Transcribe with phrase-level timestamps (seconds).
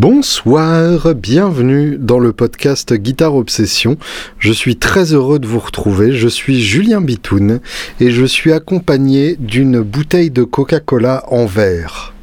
[0.00, 3.96] Bonsoir, bienvenue dans le podcast Guitare Obsession.
[4.38, 6.12] Je suis très heureux de vous retrouver.
[6.12, 7.58] Je suis Julien Bitoun
[7.98, 12.14] et je suis accompagné d'une bouteille de Coca-Cola en verre.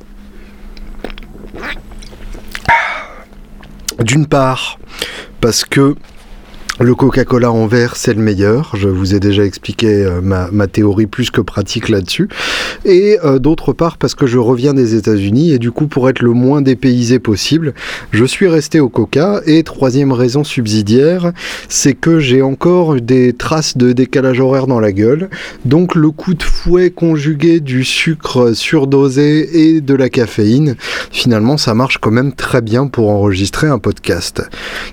[3.99, 4.79] D'une part,
[5.41, 5.95] parce que
[6.81, 8.75] le Coca-Cola en verre, c'est le meilleur.
[8.75, 12.27] Je vous ai déjà expliqué euh, ma, théorie plus que pratique là-dessus.
[12.83, 16.21] Et euh, d'autre part, parce que je reviens des États-Unis et du coup, pour être
[16.21, 17.73] le moins dépaysé possible,
[18.11, 19.39] je suis resté au Coca.
[19.45, 21.31] Et troisième raison subsidiaire,
[21.69, 25.29] c'est que j'ai encore des traces de décalage horaire dans la gueule.
[25.63, 30.75] Donc le coup de fouet conjugué du sucre surdosé et de la caféine,
[31.09, 34.43] finalement, ça marche quand même très bien pour enregistrer un podcast,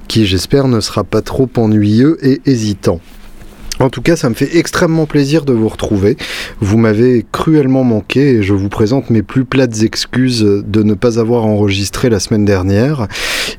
[0.07, 3.01] qui j'espère ne sera pas trop ennuyeux ennuyeux et hésitant.
[3.81, 6.17] En tout cas, ça me fait extrêmement plaisir de vous retrouver.
[6.61, 11.19] Vous m'avez cruellement manqué et je vous présente mes plus plates excuses de ne pas
[11.19, 13.09] avoir enregistré la semaine dernière.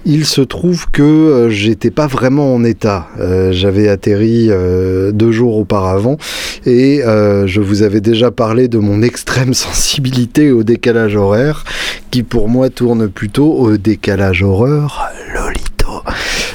[0.05, 3.09] Il se trouve que euh, j'étais pas vraiment en état.
[3.19, 6.17] Euh, j'avais atterri euh, deux jours auparavant
[6.65, 11.65] et je vous avais déjà parlé de mon extrême sensibilité au décalage horaire
[12.11, 15.62] qui pour moi tourne plutôt au décalage horreur Lolito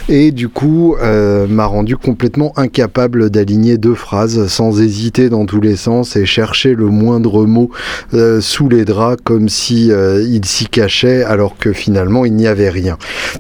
[0.09, 5.61] et du coup euh, m'a rendu complètement incapable d'aligner deux phrases sans hésiter dans tous
[5.61, 7.71] les sens et chercher le moindre mot
[8.15, 12.47] euh, sous les draps comme si euh, il s'y cachait alors que finalement il n'y
[12.47, 12.97] avait rien.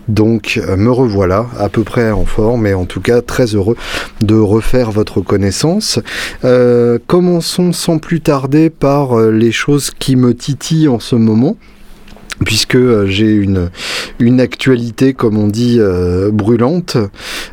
[0.09, 3.77] Donc me revoilà à peu près en forme et en tout cas très heureux
[4.21, 5.99] de refaire votre connaissance.
[7.07, 11.57] commençons sans plus tarder par les choses qui me titillent en ce moment
[12.49, 13.69] puisque euh, j'ai une,
[14.21, 16.97] une actualité, comme on dit, euh, brûlante.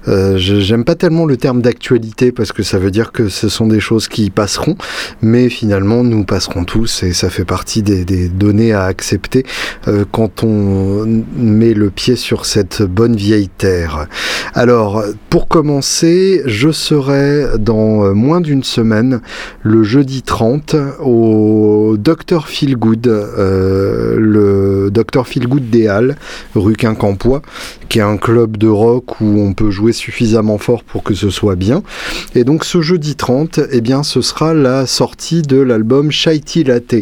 [0.07, 3.67] Euh, J'aime pas tellement le terme d'actualité parce que ça veut dire que ce sont
[3.67, 4.77] des choses qui passeront,
[5.21, 9.45] mais finalement nous passerons tous et ça fait partie des, des données à accepter
[9.89, 11.05] euh, quand on
[11.35, 14.07] met le pied sur cette bonne vieille terre.
[14.53, 19.19] Alors, pour commencer, je serai dans moins d'une semaine,
[19.61, 26.15] le jeudi 30, au Dr Feelgood, le Dr Feelgood des Halles,
[26.55, 27.41] rue Quincampoix,
[27.89, 31.29] qui est un club de rock où on peut jouer suffisamment fort pour que ce
[31.29, 31.83] soit bien.
[32.33, 36.95] Et donc ce jeudi 30, eh bien, ce sera la sortie de l'album Shaiti Latte,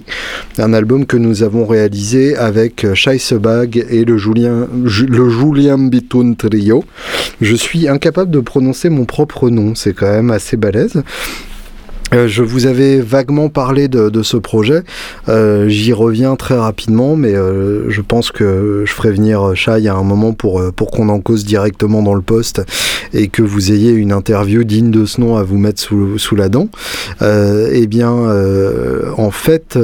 [0.57, 6.83] un album que nous avons réalisé avec Scheissebag et le Julien, le Julien Bitoun Trio.
[7.41, 11.03] Je suis incapable de prononcer mon propre nom, c'est quand même assez balèze.
[12.13, 14.83] Euh, je vous avais vaguement parlé de, ce projet.
[15.27, 19.95] Euh, j'y reviens très rapidement, mais euh, je pense que je ferai venir Chai à
[19.95, 22.61] un moment pour, pour qu'on en cause directement dans le poste
[23.13, 26.35] et que vous ayez une interview digne de ce nom à vous mettre sous, sous
[26.35, 26.69] la dent.
[27.21, 28.11] eh bien,
[29.17, 29.77] en fait,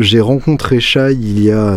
[0.00, 1.76] j'ai rencontré Chai il y a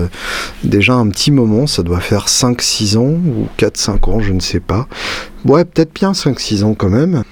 [0.64, 4.60] déjà un petit moment, ça doit faire 5-6 ans ou 4-5 ans, je ne sais
[4.60, 4.88] pas.
[5.46, 7.24] Ouais, peut-être bien 5-6 ans quand même.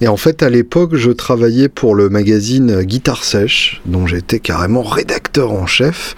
[0.00, 4.82] Et en fait, à l'époque, je travaillais pour le magazine Guitare Sèche, dont j'étais carrément
[4.82, 6.14] rédacteur en chef.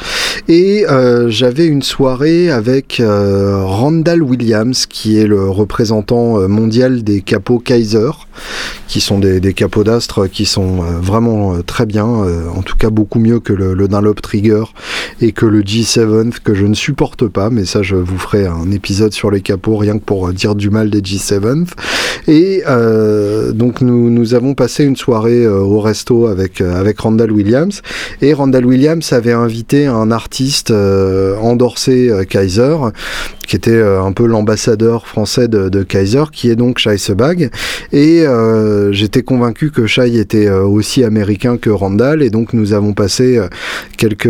[0.49, 7.05] Et euh, j'avais une soirée avec euh, Randall Williams, qui est le représentant euh, mondial
[7.05, 8.11] des capots Kaiser,
[8.89, 13.41] qui sont des, capots d'astre qui sont vraiment très bien, en tout cas beaucoup mieux
[13.41, 14.63] que le, le, Dunlop Trigger
[15.21, 18.71] et que le G7 que je ne supporte pas, mais ça je vous ferai un
[18.71, 21.67] épisode sur les capots rien que pour dire du mal des G7.
[22.29, 22.63] Et
[23.53, 27.83] donc nous, avons passé une soirée euh, au resto avec, euh, avec Randall Williams.
[28.21, 32.77] Et Randall Williams avait invité un artiste euh, endorsé Kaiser,
[33.47, 37.51] qui était un peu l'ambassadeur français de, Kaiser, qui est donc Shai Sebag.
[37.93, 38.25] Et
[38.91, 42.23] j'étais convaincu que Shai était aussi américain que Randall.
[42.23, 43.41] Et donc nous avons passé
[43.97, 44.27] quelques,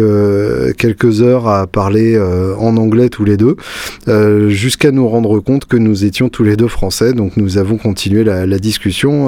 [1.21, 2.17] heures à parler
[2.61, 3.57] en anglais tous les deux,
[4.51, 7.13] jusqu'à nous rendre compte que nous étions tous les deux français.
[7.13, 9.28] Donc nous avons continué la, discussion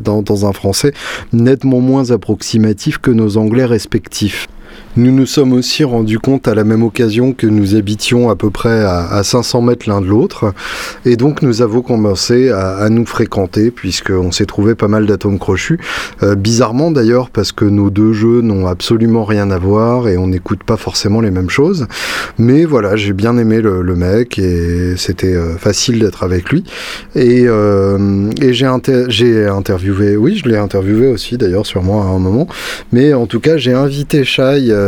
[0.00, 0.92] dans, dans un français
[1.32, 4.48] nettement moins approximatif que nos anglais respectifs.
[4.96, 8.50] Nous nous sommes aussi rendus compte à la même occasion que nous habitions à peu
[8.50, 10.52] près à, 500 mètres l'un de l'autre.
[11.04, 15.78] Et donc nous avons commencé à, nous fréquenter puisqu'on s'est trouvé pas mal d'atomes crochus.
[16.24, 20.26] Euh, bizarrement d'ailleurs parce que nos deux jeux n'ont absolument rien à voir et on
[20.26, 21.86] n'écoute pas forcément les mêmes choses.
[22.38, 26.64] Mais voilà, j'ai bien aimé le, mec et c'était euh, facile d'être avec lui.
[27.14, 32.48] Et, euh, j'ai interviewé, oui je l'ai interviewé aussi d'ailleurs moi à un moment.
[32.92, 34.79] Mais en tout cas j'ai invité Shai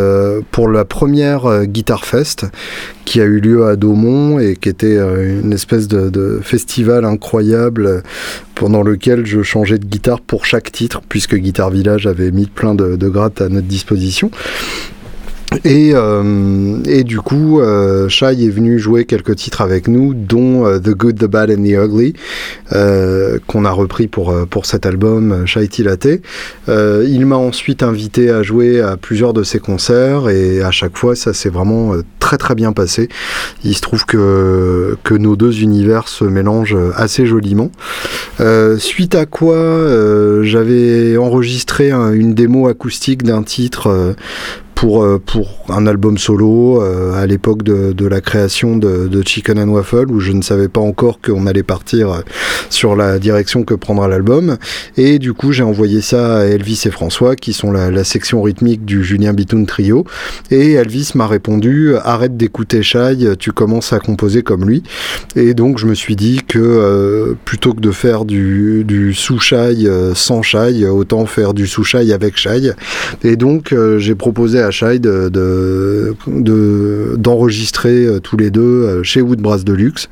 [0.50, 2.47] pour la première euh, Guitar Fest
[3.05, 8.03] qui a eu lieu à Daumont et qui était euh, une espèce de, festival incroyable
[8.55, 12.75] pendant lequel je changeais de guitare pour chaque titre puisque Guitar Village avait mis plein
[12.75, 14.31] de, de grattes à notre disposition.
[15.65, 20.67] Et, euh, et, du coup, euh, Shai est venu jouer quelques titres avec nous, dont
[20.67, 22.15] euh, The Good, The Bad and The Ugly,
[22.73, 26.21] euh, qu'on a repris pour, euh, pour cet album Shai Tilate.
[26.69, 31.15] il m'a ensuite invité à jouer à plusieurs de ses concerts et à chaque fois,
[31.15, 33.09] ça s'est vraiment très très bien passé.
[33.65, 37.71] Il se trouve que, que nos deux univers se mélangent assez joliment.
[38.79, 39.57] suite à quoi,
[40.43, 44.15] j'avais enregistré une démo acoustique d'un titre
[44.82, 49.69] pour, euh, pour un album solo euh, à l'époque de, la création de, Chicken and
[49.69, 52.20] Waffle où je ne savais pas encore qu'on allait partir euh,
[52.69, 54.56] sur la direction que prendra l'album.
[54.96, 58.84] Et du coup j'ai envoyé ça à Elvis et François qui sont la, section rythmique
[58.84, 60.05] du Julien Bitoun Trio.
[60.50, 64.82] Et Elvis m'a répondu arrête d'écouter Shai tu commences à composer comme lui.
[65.37, 69.88] Et donc je me suis dit que plutôt que de faire du, du sous Shai
[70.17, 72.73] sans Shai autant faire du sous Shai avec Shai.
[73.23, 76.15] Et donc j'ai proposé à de,
[77.17, 80.09] d'enregistrer euh, tous les deux euh, chez Woodbrass Deluxe.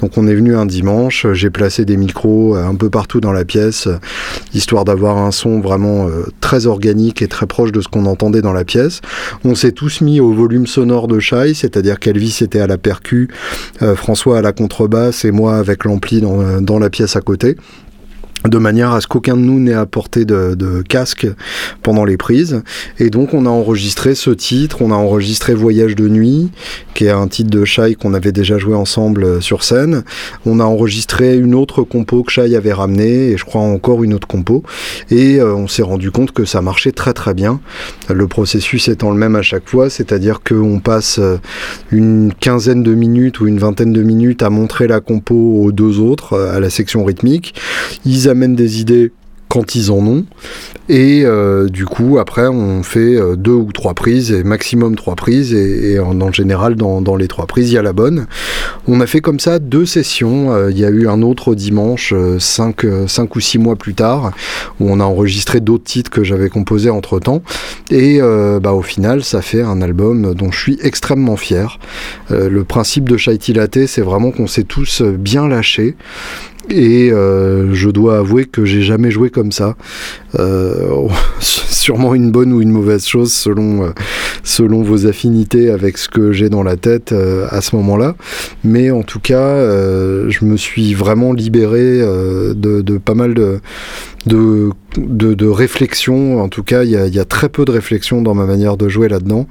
[0.00, 3.32] Donc on est venu un dimanche, j'ai placé des micros euh, un peu partout dans
[3.32, 3.88] la pièce,
[4.54, 6.08] histoire d'avoir un son vraiment
[6.40, 9.00] très organique et très proche de ce qu'on entendait dans la pièce.
[9.44, 13.28] On s'est tous mis au volume sonore de Shai, c'est-à-dire qu'Elvis était à la percu,
[13.96, 17.56] François à la contrebasse et moi avec l'ampli dans, dans la pièce à côté
[18.48, 21.26] de manière à ce qu'aucun de nous n'ait apporté de, casque
[21.82, 22.62] pendant les prises.
[22.98, 26.50] Et donc on a enregistré ce titre, on a enregistré Voyage de nuit,
[26.94, 30.02] qui est un titre de Shai qu'on avait déjà joué ensemble euh, sur scène.
[30.46, 34.14] On a enregistré une autre compo que Shai avait ramené, et je crois encore une
[34.14, 34.62] autre compo.
[35.10, 37.60] Et euh, on s'est rendu compte que ça marchait très très bien.
[38.08, 41.36] Le processus étant le même à chaque fois, c'est-à-dire qu'on passe euh,
[41.90, 46.00] une quinzaine de minutes ou une vingtaine de minutes à montrer la compo aux deux
[46.00, 47.54] autres, à la section rythmique.
[48.32, 49.12] Amènent des idées
[49.52, 50.24] quand ils en ont.
[50.88, 55.14] Et euh, du coup, après, on fait euh, deux ou trois prises, et maximum trois
[55.14, 58.26] prises, et, en, général, dans, les trois prises, il y a la bonne.
[58.88, 60.54] On a fait comme ça deux sessions.
[60.54, 64.32] Euh, il y a eu un autre dimanche, cinq, cinq ou six mois plus tard,
[64.80, 67.42] où on a enregistré d'autres titres que j'avais composés entre temps.
[67.90, 68.20] Et
[68.62, 71.78] bah, au final, ça fait un album dont je suis extrêmement fier.
[72.30, 75.94] le principe de Shaiti Latte, c'est vraiment qu'on s'est tous bien lâchés.
[76.70, 79.76] Et euh, je dois avouer que j'ai jamais joué comme ça.
[80.38, 81.08] Euh,
[81.82, 83.90] sûrement une bonne ou une mauvaise chose selon, euh,
[84.44, 88.14] selon vos affinités avec ce que j'ai dans la tête euh, à ce moment-là.
[88.62, 93.60] Mais en tout cas, euh, je me suis vraiment libéré de, de, pas mal de,
[94.26, 96.40] de, de, de réflexion.
[96.40, 98.76] En tout cas, il y a, y a, très peu de réflexion dans ma manière
[98.76, 99.46] de jouer là-dedans.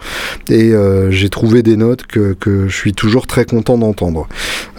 [0.50, 0.72] Et
[1.10, 4.28] j'ai trouvé des notes que, que, je suis toujours très content d'entendre.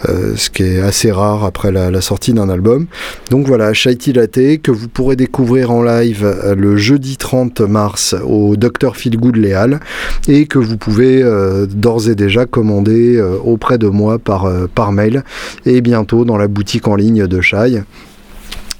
[0.07, 2.87] ce qui est assez rare après la, la sortie d'un album.
[3.29, 8.55] Donc voilà, Shaiti Latte, que vous pourrez découvrir en live le jeudi 30 mars au
[8.55, 9.79] Dr Feelgood Léal
[10.27, 14.67] et que vous pouvez euh, d'ores et déjà commander euh, auprès de moi par, euh,
[14.73, 15.23] par mail
[15.65, 17.83] et bientôt dans la boutique en ligne de Chai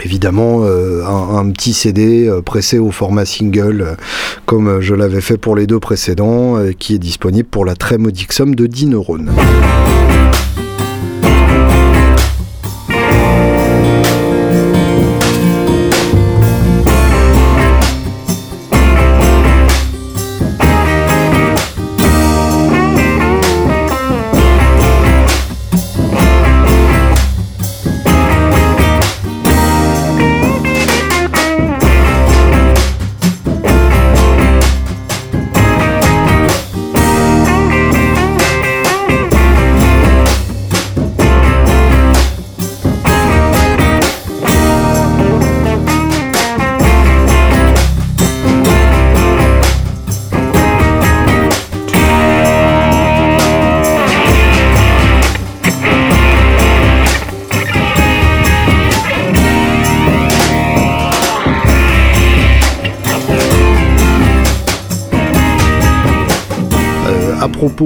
[0.04, 3.98] évidemment un, petit CD pressé au format single
[4.46, 8.34] comme je l'avais fait pour les deux précédents qui est disponible pour la très modique
[8.34, 9.32] somme de 10 neurones.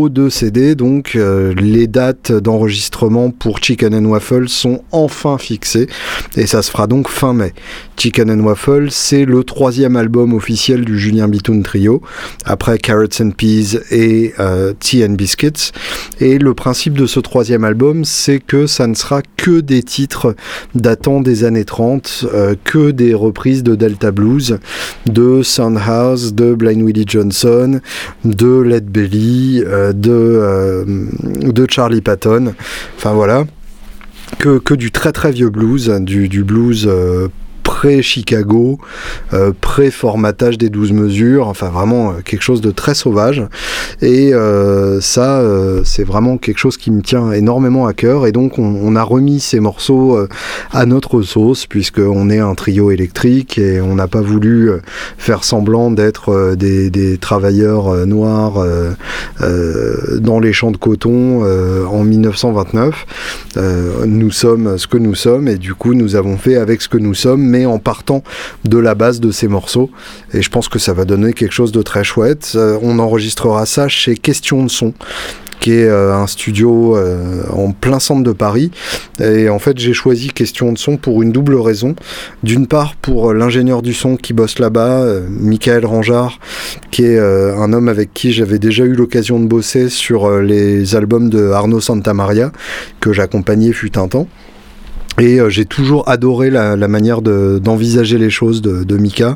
[0.08, 5.88] Propos de CD, donc euh, les dates d'enregistrement pour Chicken and Waffle sont enfin fixées
[6.36, 7.54] et ça se fera donc fin mai.
[7.98, 12.02] Chicken and Waffle, c'est le troisième album officiel du Julien Bitoun Trio,
[12.46, 15.72] après Carrots and Peas et euh, Tea and Biscuits.
[16.20, 20.36] Et le principe de ce troisième album, c'est que ça ne sera que des titres
[20.76, 24.60] datant des années 30, euh, que des reprises de Delta Blues,
[25.08, 27.80] de Soundhouse, de Blind Willie Johnson,
[28.24, 29.64] de Led Belly,
[30.01, 30.86] de, euh,
[31.24, 32.54] de Charlie Patton.
[32.98, 33.46] Enfin voilà.
[34.39, 36.88] Que, du très très vieux blues, du, du blues
[37.77, 38.79] pré-Chicago,
[39.62, 43.43] pré-formatage des 12 mesures, enfin vraiment quelque chose de très sauvage.
[44.01, 44.31] Et
[45.00, 45.43] ça,
[45.84, 48.25] c'est vraiment quelque chose qui me tient énormément à cœur.
[48.25, 50.17] Et donc, on, a remis ces morceaux
[50.72, 54.72] à notre sauce, puisqu'on est un trio électrique et on n'a pas voulu
[55.19, 58.65] faire semblant d'être des, des, travailleurs noirs
[60.19, 61.43] dans les champs de coton
[61.86, 63.05] en 1929.
[64.07, 66.98] nous sommes ce que nous sommes et du coup nous avons fait avec ce que
[66.98, 68.24] nous sommes mais en partant
[68.65, 69.89] de la base de ces morceaux
[70.33, 72.53] et je pense que ça va donner quelque chose de très chouette.
[72.55, 74.93] Euh, on enregistrera ça chez Question de son
[75.59, 78.69] qui est euh, un studio euh, en plein centre de Paris.
[79.19, 81.95] Et en fait, j'ai choisi Question de son pour une double raison.
[82.43, 86.39] D'une part, pour l'ingénieur du son qui bosse là-bas, Michael Rangeard,
[86.91, 91.29] qui est un homme avec qui j'avais déjà eu l'occasion de bosser sur les albums
[91.29, 92.51] de Arnaud Santamaria,
[93.00, 94.27] que j'accompagnais fut un temps.
[95.19, 99.36] Et euh, j'ai toujours adoré la, manière d'envisager les choses de, Mika.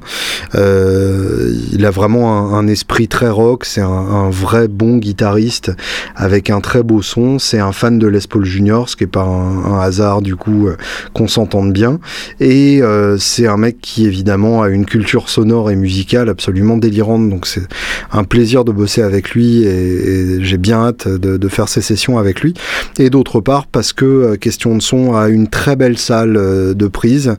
[0.53, 5.71] Euh, il a vraiment un, esprit très rock, c'est un, vrai bon guitariste
[6.15, 7.39] avec un très beau son.
[7.39, 10.67] C'est un fan de Les Paul Junior, ce qui est pas un, hasard du coup
[10.67, 10.77] euh,
[11.13, 11.99] qu'on s'entende bien.
[12.39, 12.81] Et
[13.17, 17.27] c'est un mec qui évidemment a une culture sonore et musicale absolument délirante.
[17.27, 17.67] Donc c'est
[18.11, 22.19] un plaisir de bosser avec lui et, j'ai bien hâte de, de, faire ces sessions
[22.19, 22.53] avec lui.
[22.99, 26.87] Et d'autre part parce que Question de son a une très belle salle euh, de
[26.87, 27.35] prise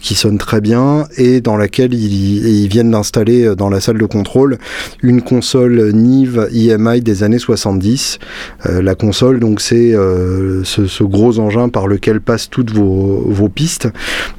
[0.00, 4.04] qui sonne très bien et dans laquelle ils, viennent d'installer euh, dans la salle de
[4.04, 4.58] contrôle
[5.02, 8.18] une console Nive EMI des années 70.
[8.66, 13.88] Euh, la console, donc, c'est ce, gros engin par lequel passent toutes vos, pistes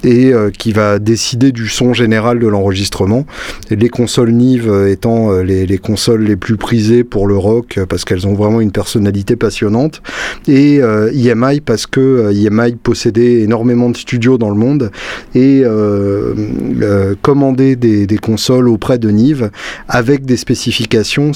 [0.03, 3.25] et qui va décider du son général de l'enregistrement.
[3.69, 8.27] Les consoles Nive étant les, les, consoles les plus prisées pour le rock parce qu'elles
[8.27, 10.01] ont vraiment une personnalité passionnante
[10.47, 14.91] et EMI parce que EMI possédait énormément de studios dans le monde
[15.35, 16.33] et euh,
[16.81, 19.51] euh, commander des, consoles auprès de Nive
[19.87, 21.31] avec des spécifications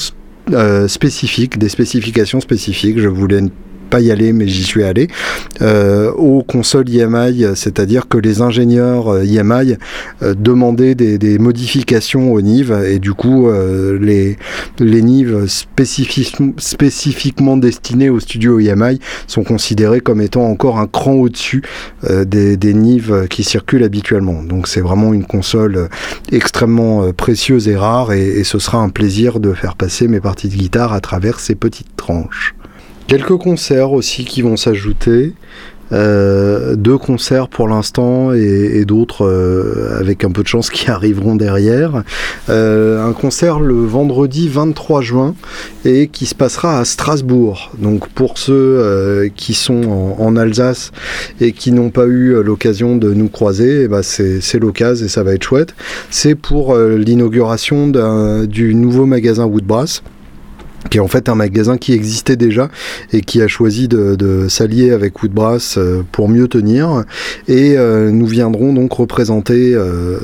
[0.51, 3.00] euh, spécifiques, des spécifications spécifiques.
[3.00, 3.41] Je voulais
[3.91, 5.10] pas y aller, mais j'y suis allé,
[5.62, 9.75] euh, aux consoles EMI, c'est-à-dire que les ingénieurs EMI
[10.24, 14.38] euh, demandaient des, modifications aux NIV, et du coup, euh, les,
[14.79, 15.45] les NIV
[16.57, 21.62] spécifiquement destinés au studio EMI sont considérés comme étant encore un cran au-dessus
[22.10, 24.41] des, des NIV qui circulent habituellement.
[24.43, 25.89] Donc c'est vraiment une console
[26.31, 30.55] extrêmement précieuse et rare, et ce sera un plaisir de faire passer mes parties de
[30.55, 32.55] guitare à travers ces petites tranches.
[33.12, 35.34] Quelques concerts aussi qui vont s'ajouter.
[35.91, 41.36] Euh, deux concerts pour l'instant et, d'autres euh, avec un peu de chance qui arriveront
[41.36, 42.03] derrière.
[42.48, 45.36] Euh, un concert le vendredi 23 juin
[45.84, 47.74] et qui se passera à Strasbourg.
[47.77, 50.94] Donc pour ceux qui sont en, Alsace
[51.41, 55.24] et qui n'ont pas eu l'occasion de nous croiser, eh ben, c'est l'occasion et ça
[55.24, 55.75] va être chouette.
[56.10, 57.89] C'est pour l'inauguration
[58.48, 60.01] du nouveau magasin Woodbrass
[60.91, 62.69] qui est en fait un magasin qui existait déjà
[63.13, 67.05] et qui a choisi de, s'allier avec Woodbrass euh, pour mieux tenir.
[67.48, 70.19] Et euh, nous viendrons donc représenter euh,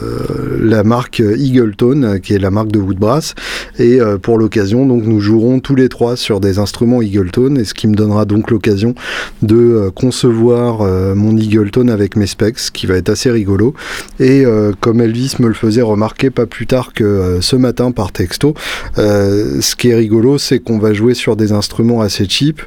[0.62, 3.34] la marque Eagleton, qui est la marque de Woodbrass.
[3.80, 7.74] Et pour l'occasion, donc nous jouerons tous les trois sur des instruments Eagleton, et ce
[7.74, 8.94] qui me donnera donc l'occasion
[9.42, 10.84] de concevoir
[11.16, 13.74] mon Eagleton avec mes specs, qui va être assez rigolo.
[14.20, 14.44] Et
[14.82, 18.56] comme Elvis me le faisait remarquer pas plus tard que ce matin par texto,
[18.98, 22.62] ce qui est rigolo, c'est qu'on va jouer sur des instruments assez cheap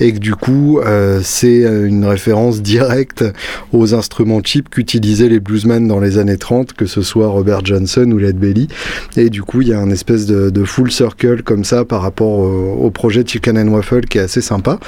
[0.00, 3.24] et que du coup euh, c'est une référence directe
[3.72, 8.10] aux instruments cheap qu'utilisaient les bluesmen dans les années 30, que ce soit Robert Johnson
[8.12, 8.68] ou Led Belly.
[9.16, 12.38] Et du coup il y a un espèce de, full circle comme ça par rapport
[12.38, 14.78] au, projet Chicken and Waffle qui est assez sympa.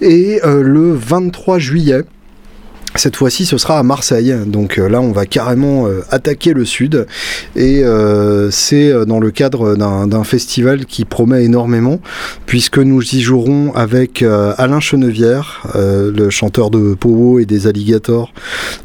[0.00, 2.02] Et euh, le 23 juillet,
[2.98, 4.34] cette fois-ci, ce sera à Marseille.
[4.46, 7.06] Donc euh, là, on va carrément euh, attaquer le sud.
[7.54, 12.00] Et euh, c'est dans le cadre d'un festival qui promet énormément,
[12.46, 18.32] puisque nous y jouerons avec Alain Chenevière, le chanteur de Powo et des Alligators,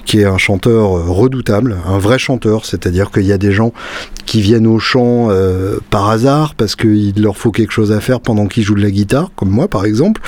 [0.06, 2.66] qui est un chanteur redoutable, un vrai chanteur.
[2.66, 3.74] C'est-à-dire qu'il y a des gens
[4.26, 5.30] qui viennent au chant
[5.90, 8.92] par hasard, parce qu'il leur faut quelque chose à faire pendant qu'ils jouent de la
[8.92, 10.22] guitare, comme moi par exemple.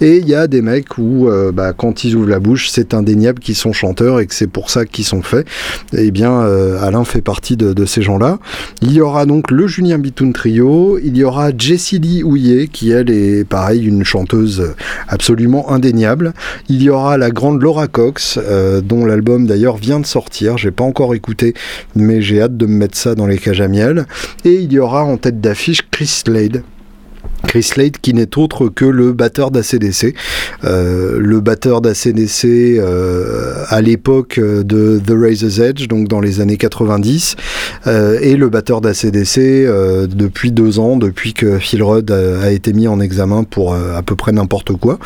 [0.00, 3.29] Et il y a des mecs où, bah, quand ils ouvrent la bouche, c'est indéniable
[3.38, 5.46] qui sont chanteurs et que c'est pour ça qu'ils sont faits,
[5.92, 8.38] eh bien euh, Alain fait partie de, ces gens-là.
[8.82, 12.90] Il y aura donc le Julien Bitoun Trio, il y aura Jessie Lee Houillet qui
[12.90, 14.74] elle est pareil une chanteuse
[15.08, 16.34] absolument indéniable.
[16.68, 20.70] Il y aura la grande Laura Cox euh, dont l'album d'ailleurs vient de sortir, j'ai
[20.70, 21.54] pas encore écouté
[21.94, 24.06] mais j'ai hâte de me mettre ça dans les cages à miel.
[24.44, 26.62] Et il y aura en tête d'affiche Chris Slade
[27.50, 30.14] Chris Slade qui n'est autre que le batteur d'ACDC.
[30.62, 32.44] Euh, le batteur d'ACDC
[32.78, 37.34] euh, à l'époque de The Razor's Edge, donc dans les années 90,
[37.86, 42.72] euh, et le batteur d'ACDC euh, depuis deux ans, depuis que Phil Rudd a, été
[42.72, 44.98] mis en examen pour euh, à peu près n'importe quoi.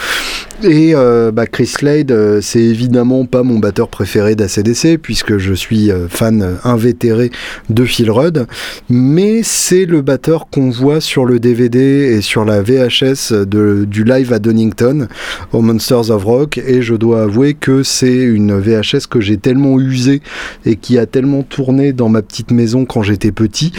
[0.63, 6.57] Et bah, Chris Slade, c'est évidemment pas mon batteur préféré d'ACDC, puisque je suis fan
[6.63, 7.31] invétéré
[7.69, 8.47] de Phil Rudd,
[8.89, 11.79] mais c'est le batteur qu'on voit sur le DVD
[12.17, 15.07] et sur la VHS de, du live à Donington
[15.53, 19.79] au Monsters of Rock et je dois avouer que c'est une VHS que j'ai tellement
[19.79, 20.23] usée
[20.67, 23.73] et qui a tellement tourné dans ma petite maison quand j'étais petit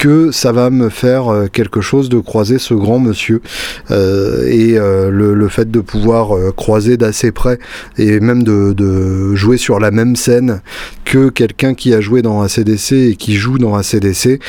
[0.00, 3.42] que ça va me faire euh, quelque chose de croiser ce grand monsieur
[3.90, 7.58] euh, et euh, le, fait de pouvoir croiser d'assez près
[7.98, 10.62] et même de, jouer sur la même scène
[11.04, 14.40] que quelqu'un qui a joué dans ACDC et qui joue dans ACDC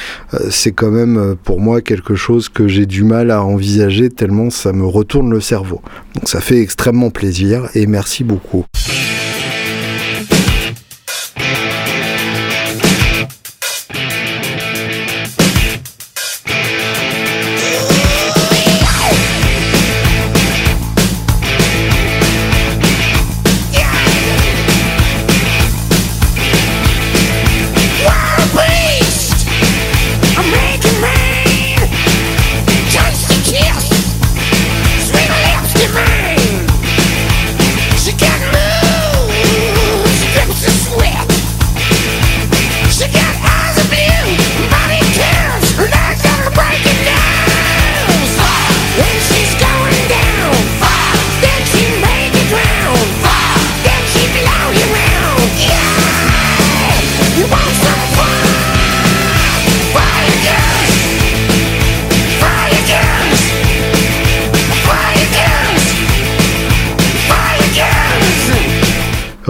[0.49, 4.71] c'est quand même pour moi quelque chose que j'ai du mal à envisager tellement ça
[4.71, 5.81] me retourne le cerveau.
[6.15, 8.65] Donc ça fait extrêmement plaisir et merci beaucoup.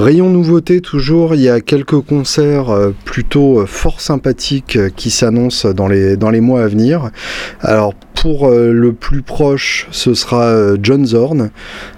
[0.01, 5.11] Rayon nouveauté toujours, il y a quelques concerts euh, plutôt euh, fort sympathiques euh, qui
[5.11, 7.11] s'annoncent dans les, dans les mois à venir.
[7.59, 11.49] Alors pour le plus proche, ce sera John Zorn.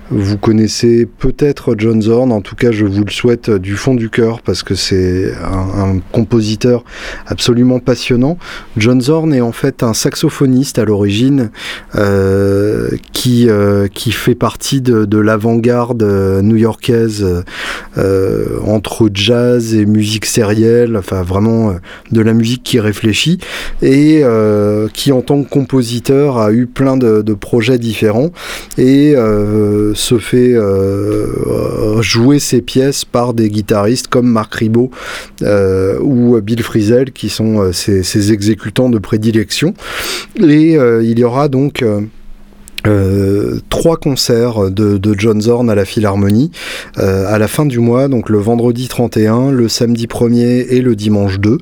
[0.09, 4.09] Vous connaissez peut-être John Zorn, en tout cas je vous le souhaite du fond du
[4.09, 6.83] cœur parce que c'est un, compositeur
[7.25, 8.37] absolument passionnant.
[8.75, 11.51] John Zorn est en fait un saxophoniste à l'origine
[11.95, 16.03] euh, qui, euh, qui fait partie de, l'avant-garde
[16.43, 17.43] new-yorkaise
[17.97, 21.75] euh, entre jazz et musique sérielle, enfin vraiment
[22.11, 23.39] de la musique qui réfléchit
[23.81, 24.23] et
[24.93, 28.31] qui en tant que compositeur a eu plein de, de projets différents
[28.77, 29.15] et
[29.93, 34.91] se fait euh, jouer ses pièces par des guitaristes comme Marc Ribot
[35.41, 39.73] euh, ou Bill Frisell qui sont euh, ses, exécutants de prédilection.
[40.39, 41.83] Et il y aura donc
[42.87, 46.51] euh, trois concerts de, John Zorn à la Philharmonie
[46.97, 50.95] euh, à la fin du mois, donc le vendredi 31, le samedi 1er et le
[50.95, 51.57] dimanche 2.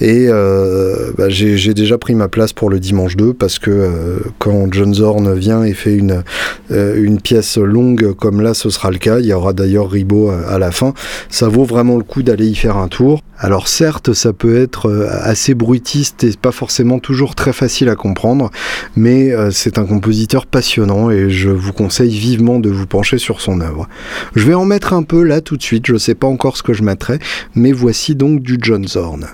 [0.00, 4.72] Et euh, bah, j'ai déjà pris ma place pour le dimanche 2 parce que quand
[4.72, 6.22] John Zorn vient et fait une,
[6.70, 9.18] une pièce longue comme là, ce sera le cas.
[9.20, 10.94] Il y aura d'ailleurs Ribot à la fin.
[11.28, 13.22] Ça vaut vraiment le coup d'aller y faire un tour.
[13.38, 18.50] Alors certes, ça peut être assez bruitiste et pas forcément toujours très facile à comprendre,
[18.96, 23.60] mais c'est un compositeur passionnant et je vous conseille vivement de vous pencher sur son
[23.60, 23.88] œuvre.
[24.34, 26.56] Je vais en mettre un peu là tout de suite, je ne sais pas encore
[26.56, 27.18] ce que je mettrai,
[27.54, 29.26] mais voici donc du John Zorn.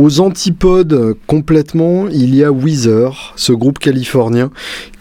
[0.00, 4.50] Aux antipodes complètement, il y a Weezer, ce groupe californien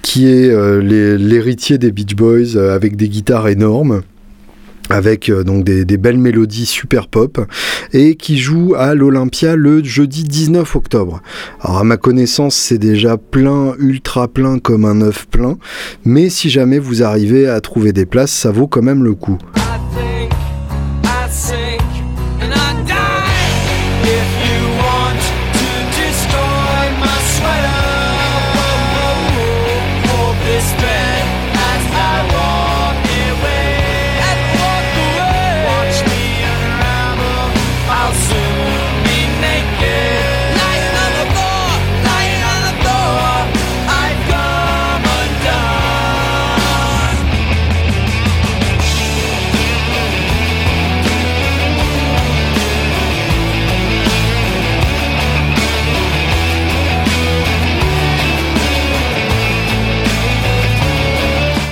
[0.01, 4.01] qui est l'héritier des Beach Boys avec des guitares énormes
[4.89, 7.39] avec euh, donc des, belles mélodies super pop
[7.93, 11.21] et qui joue à l'Olympia le jeudi 19 octobre.
[11.61, 15.57] Alors à ma connaissance c'est déjà plein, ultra plein comme un œuf plein,
[16.03, 19.37] mais si jamais vous arrivez à trouver des places, ça vaut quand même le coup.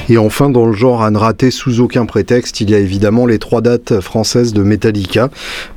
[0.10, 3.26] Et enfin, dans le genre à ne rater sous aucun prétexte, il y a évidemment
[3.26, 5.30] les trois dates françaises de Metallica.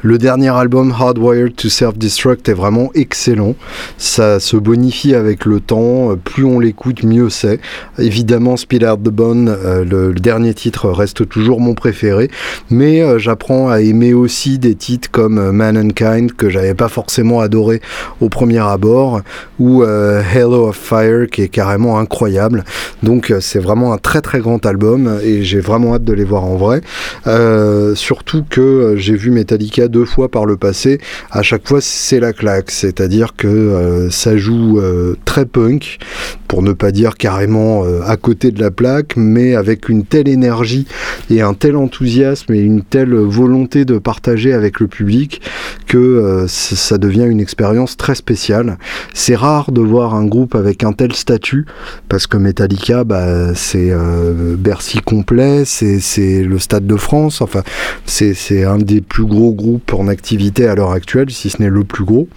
[0.02, 3.56] Le dernier album Hardwired to Self-Destruct est vraiment excellent.
[3.98, 6.16] Ça se bonifie avec le temps.
[6.22, 7.60] Plus on l'écoute, mieux c'est.
[7.98, 12.30] Évidemment, Speed Out the Bone, euh, le, dernier titre, reste toujours mon préféré.
[12.70, 17.40] Mais euh, j'apprends à aimer aussi des titres comme euh, Mankind que j'avais pas forcément
[17.40, 17.80] adoré
[18.20, 19.22] au premier abord
[19.58, 22.64] ou Halo of Fire qui est carrément incroyable.
[23.02, 26.44] Donc c'est vraiment un très très grand album et j'ai vraiment hâte de les voir
[26.44, 26.80] en vrai.
[27.26, 31.00] Euh, surtout que j'ai vu Metallica deux fois par le passé.
[31.30, 35.98] À chaque fois, c'est la claque, c'est-à-dire que euh, ça joue euh, très punk,
[36.48, 40.86] pour ne pas dire carrément à côté de la plaque, mais avec une telle énergie
[41.30, 45.42] et un tel enthousiasme et une telle volonté de partager avec le public
[45.86, 48.78] que ça devient une expérience très spéciale.
[49.14, 51.66] C'est rare de voir un groupe avec un tel statut
[52.08, 57.62] parce que Metallica, bah, c'est euh, Bercy complet, c'est le Stade de France, enfin
[58.06, 61.84] c'est un des plus gros groupes en activité à l'heure actuelle, si ce n'est le
[61.84, 62.28] plus gros.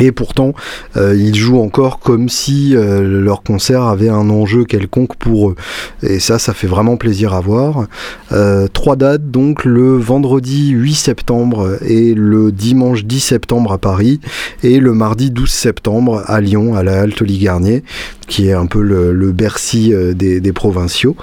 [0.00, 0.54] Et pourtant,
[0.96, 5.56] euh, ils jouent encore comme si euh, leur concert avait un enjeu quelconque pour eux.
[6.04, 7.86] Et ça, ça fait vraiment plaisir à voir.
[8.30, 14.20] Euh, trois dates, donc le vendredi 8 septembre et le dimanche 10 septembre à Paris
[14.62, 17.82] et le mardi 12 septembre à Lyon, à la Halte Garnier,
[18.28, 21.16] qui est un peu le, Bercy des, des, provinciaux.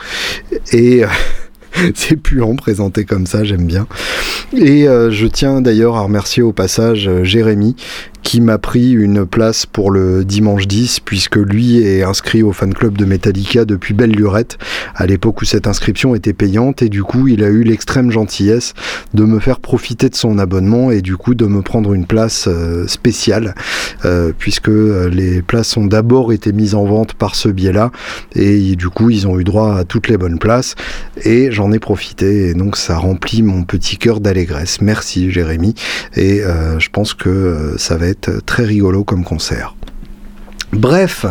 [0.73, 1.03] Et...
[1.93, 3.85] c'est puant présenté comme ça, j'aime bien.
[4.55, 7.75] Et je tiens d'ailleurs à remercier au passage Jérémy
[8.25, 12.73] qui m'a pris une place pour le dimanche 10, puisque lui est inscrit au fan
[12.73, 14.57] club de Metallica depuis belle lurette,
[14.95, 18.73] à l'époque où cette inscription était payante, et du coup il a eu l'extrême gentillesse
[19.13, 22.45] de me faire profiter de son abonnement et du coup de me prendre une place
[22.47, 23.53] euh, spéciale,
[24.05, 27.91] euh, puisque euh, les places ont d'abord été mises en vente par ce biais-là,
[28.33, 30.73] et du coup ils ont eu droit à toutes les bonnes places,
[31.23, 34.81] et j'en ai profité, et donc ça remplit mon petit cœur d'allégresse.
[34.81, 35.75] Merci Jérémy,
[36.15, 36.41] et
[36.79, 38.14] je pense que ça va être
[38.45, 39.75] très rigolo comme concert.
[40.75, 41.25] Bref,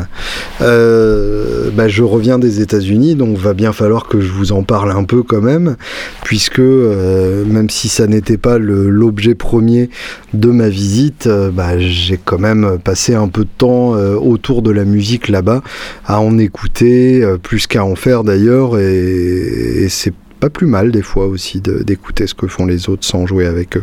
[0.63, 4.91] euh, bah, je reviens des États-Unis, donc va bien falloir que je vous en parle
[4.91, 5.77] un peu quand même,
[6.25, 9.91] puisque euh, même si ça n'était pas l'objet premier
[10.33, 14.71] de ma visite, euh, bah, j'ai quand même passé un peu de temps autour de
[14.71, 15.63] la musique là-bas,
[16.07, 21.27] à en écouter, plus qu'à en faire d'ailleurs, et c'est pas plus mal des fois
[21.27, 23.83] aussi d'écouter ce que font les autres sans jouer avec eux.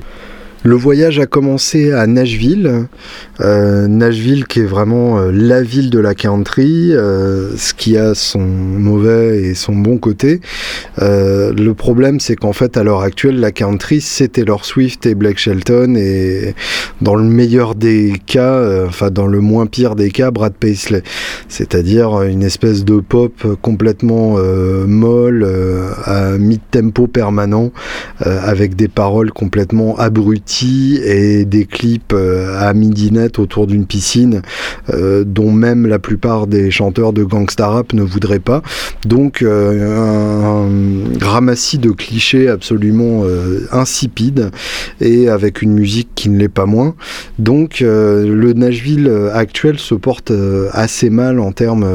[0.63, 2.85] Le voyage a commencé à Nashville,
[3.39, 8.13] euh, Nashville qui est vraiment euh, la ville de la country, euh, ce qui a
[8.13, 10.39] son mauvais et son bon côté.
[10.99, 15.39] le problème c'est qu'en fait à l'heure actuelle la country c'est Taylor Swift et Blake
[15.39, 16.53] Shelton et
[17.01, 21.01] dans le meilleur des cas, enfin dans le moins pire des cas Brad Paisley,
[21.47, 24.37] c'est-à-dire une espèce de pop complètement
[24.85, 25.47] molle
[26.05, 27.71] à mid-tempo permanent
[28.19, 34.41] avec des paroles complètement abruties et des clips euh, à midi-net autour d'une piscine
[34.89, 38.61] euh, dont même la plupart des chanteurs de gangsta rap ne voudraient pas.
[39.05, 43.23] Donc euh, un, ramassis de clichés absolument
[43.71, 44.51] insipide
[44.99, 46.95] et avec une musique qui ne l'est pas moins.
[47.39, 50.31] Donc le Nashville actuel se porte
[50.71, 51.87] assez mal en termes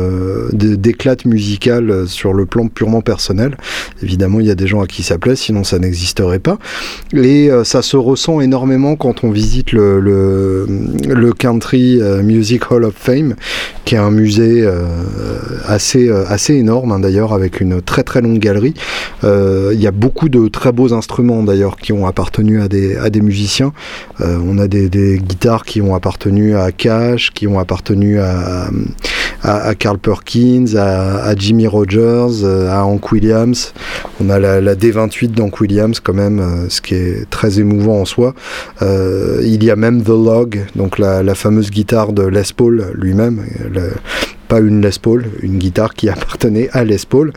[0.53, 3.57] d'éclate musicale sur le plan purement personnel.
[4.03, 6.59] Évidemment, il y a des gens à qui ça plaît, sinon ça n'existerait pas.
[7.13, 13.35] Et ça se ressent énormément quand on visite le, le, Country Music Hall of Fame,
[13.85, 14.67] qui est un musée
[15.67, 18.75] assez, assez énorme hein, d'ailleurs, avec une très très longue galerie.
[19.23, 23.11] Il y a beaucoup de très beaux instruments d'ailleurs qui ont appartenu à des, à
[23.11, 23.73] des musiciens.
[24.21, 28.71] on a des, guitares qui ont appartenu à Cash, qui ont appartenu à,
[29.43, 33.73] à, Carl Perkins, à, Jimmy Rogers, euh, à Hank Williams.
[34.21, 38.05] On a la, D28 d'Hank Williams quand même, euh, ce qui est très émouvant en
[38.05, 38.35] soi.
[38.83, 43.45] Euh, il y a même The Log, donc la, fameuse guitare de Les Paul lui-même.
[44.49, 47.33] pas une Les Paul, une guitare qui appartenait à Les Paul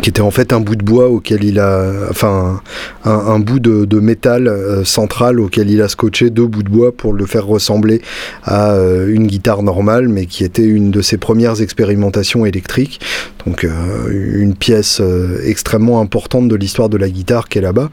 [0.00, 2.60] qui était en fait un bout de bois auquel il a, enfin,
[3.04, 7.12] un, bout de, métal euh, central auquel il a scotché deux bouts de bois pour
[7.12, 8.00] le faire ressembler
[8.44, 13.00] à euh, une guitare normale, mais qui était une de ses premières expérimentations électriques.
[13.48, 13.70] Donc, euh,
[14.10, 15.00] une pièce
[15.44, 17.88] extrêmement importante de l'histoire de la guitare qui est là-bas.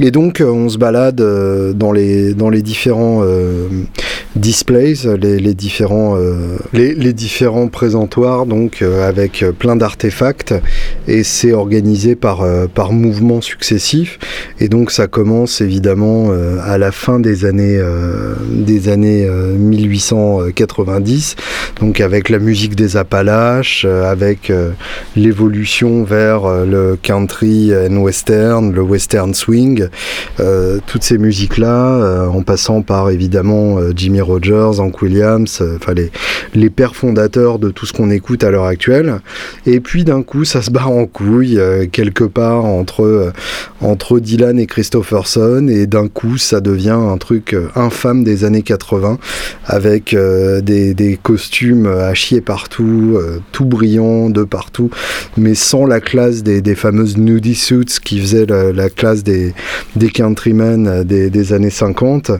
[0.00, 1.22] Et donc, on se balade
[1.74, 3.22] dans les dans les différents
[4.34, 6.16] displays, les, différents
[6.72, 10.54] les, différents présentoirs, donc avec plein d'artefacts
[11.06, 14.18] et c'est organisé par, euh, par mouvements successifs.
[14.60, 21.36] Et donc ça commence évidemment euh, à la fin des années, euh, des années 1890,
[21.80, 24.52] donc avec la musique des Appalaches, avec
[25.16, 29.88] l'évolution vers le country and western, le western swing,
[30.86, 36.10] toutes ces musiques-là, en passant par évidemment Jimmy Rogers, Hank Williams, enfin les,
[36.54, 39.20] les pères fondateurs de tout ce qu'on écoute à l'heure actuelle.
[39.66, 43.32] Et puis d'un coup, ça se barre en euh, quelque part entre, euh,
[43.80, 45.68] entre Dylan et Christopherson.
[45.68, 49.18] Et d'un coup ça devient un truc euh, infâme des années 80
[49.66, 53.18] avec des, costumes à chier partout,
[53.52, 54.67] tout brillant de partout,
[55.36, 59.54] mais sans la classe des, fameuses nudie suits qui faisaient la, classe des,
[60.14, 62.32] countrymen des, années 50.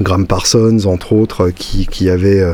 [0.00, 2.44] Graham Parsons entre autres qui, avait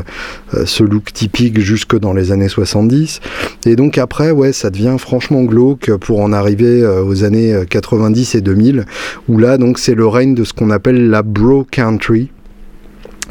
[0.65, 3.19] ce look typique jusque dans les années 70.
[3.65, 8.35] Et donc après, ouais, ça devient franchement glauque pour en arriver euh, aux années 90
[8.35, 8.85] euh, et 2000,
[9.27, 12.29] où là, donc, c'est le règne de ce qu'on appelle la bro country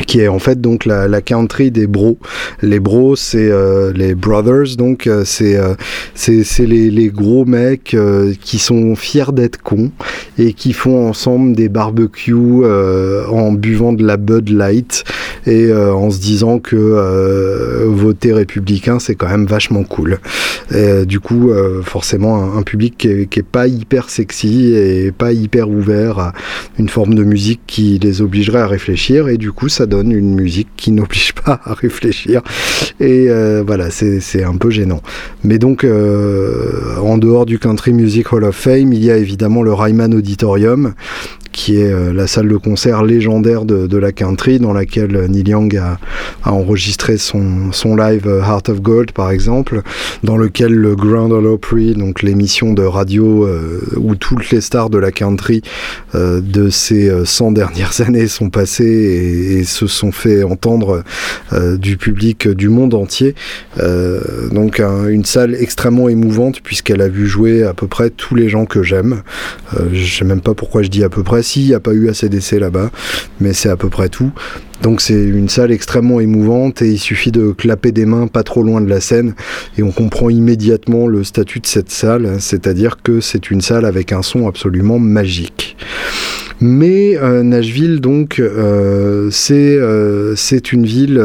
[0.07, 2.18] qui est en fait donc la, country des bros.
[2.62, 5.59] Les bros, c'est euh, les brothers, donc c'est
[6.14, 7.96] c'est les, les, gros mecs
[8.40, 9.90] qui sont fiers d'être cons
[10.38, 15.05] et qui font ensemble des barbecues en buvant de la Bud Light
[15.46, 20.18] et euh, en se disant que euh, voter républicain c'est quand même vachement cool.
[20.72, 21.50] Euh, du coup,
[21.83, 26.33] forcément, un, public qui est, pas hyper sexy et pas hyper ouvert à
[26.78, 30.34] une forme de musique qui les obligerait à réfléchir et du coup, ça donne une
[30.34, 32.42] musique qui n'oblige pas à réfléchir
[33.00, 33.28] et
[33.66, 35.02] voilà, c'est un peu gênant.
[35.44, 39.72] Mais donc, en dehors du Country Music Hall of Fame, il y a évidemment le
[39.72, 40.94] Ryman Auditorium
[41.52, 45.76] qui est euh, la salle de concert légendaire de, la country dans laquelle Neil Young
[45.76, 45.98] a,
[46.44, 49.82] enregistré son, son, live euh, Heart of Gold par exemple,
[50.24, 54.90] dans lequel le Grand Ole Opry, donc l'émission de radio euh, où toutes les stars
[54.90, 55.62] de la country
[56.14, 61.04] de ces 100 dernières années sont passées et, se sont fait entendre
[61.52, 63.34] du public du monde entier.
[64.50, 68.64] donc une salle extrêmement émouvante puisqu'elle a vu jouer à peu près tous les gens
[68.64, 69.22] que j'aime.
[69.92, 72.09] je sais même pas pourquoi je dis à peu près il n'y a pas eu
[72.09, 72.90] ACDC là-bas,
[73.40, 74.33] mais c'est à peu près tout.
[74.83, 78.62] Donc c'est une salle extrêmement émouvante et il suffit de clapper des mains pas trop
[78.62, 79.35] loin de la scène
[79.78, 84.12] et on comprend immédiatement le statut de cette salle, c'est-à-dire que c'est une salle avec
[84.12, 85.76] un son absolument magique.
[86.62, 91.20] Mais euh, Nashville, donc, euh, euh, c'est une ville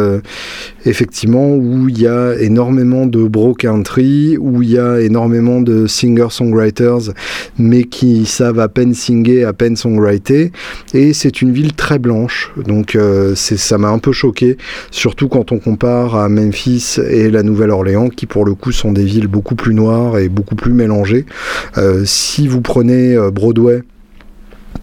[0.87, 5.85] effectivement où il y a énormément de bro country, où il y a énormément de
[5.85, 7.13] singer-songwriters,
[7.59, 10.51] mais qui savent à peine singer, à peine songwriter.
[10.95, 12.97] Et c'est une ville très blanche, donc
[13.35, 14.57] ça m'a un peu choqué,
[14.89, 19.05] surtout quand on compare à Memphis et la Nouvelle-Orléans, qui pour le coup sont des
[19.05, 21.25] villes beaucoup plus noires et beaucoup plus mélangées.
[22.05, 23.83] si vous prenez Broadway,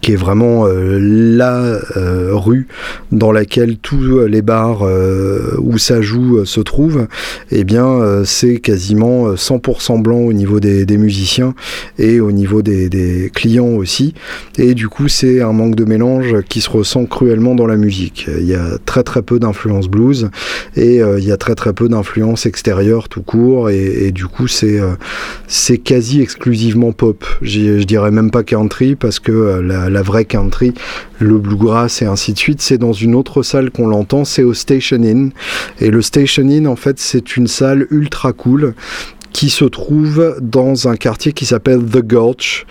[0.05, 2.67] qui est vraiment euh, la euh, rue
[3.11, 7.07] dans laquelle tous les bars euh, où ça joue se trouvent,
[7.49, 11.55] eh bien c'est quasiment 100% blanc au niveau des, musiciens
[11.97, 14.13] et au niveau des, clients aussi.
[14.59, 18.27] Et du coup c'est un manque de mélange qui se ressent cruellement dans la musique.
[18.27, 20.29] Il y a très très peu d'influence blues
[20.75, 24.79] et il y a très très peu d'influence extérieure tout court et, du coup c'est
[25.47, 27.25] c'est quasi exclusivement pop.
[27.41, 30.73] Je dirais même pas country parce que la la vraie country,
[31.19, 32.61] le bluegrass et ainsi de suite.
[32.61, 35.31] C'est dans une autre salle qu'on l'entend, c'est au Station Inn.
[35.79, 38.75] Et le Station Inn, en fait, c'est une salle ultra cool
[39.31, 42.65] qui se trouve dans un quartier qui s'appelle The Gulch.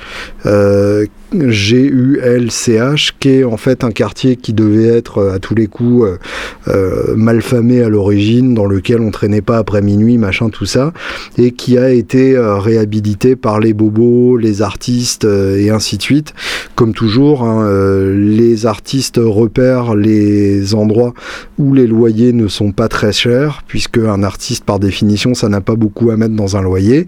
[0.47, 1.07] Euh,
[1.51, 6.07] G-U-L-C-H, qui est en fait un quartier qui devait être à tous les coups
[7.17, 10.93] malfamé à l'origine, dans lequel on traînait pas après minuit, machin, tout ça,
[11.39, 16.35] et qui a été réhabilité par les bobos, les artistes et ainsi de suite.
[16.75, 17.69] Comme toujours, hein,
[18.15, 21.15] les artistes repèrent les endroits
[21.59, 25.61] où les loyers ne sont pas très chers, puisque un artiste, par définition, ça n'a
[25.61, 27.07] pas beaucoup à mettre dans un loyer.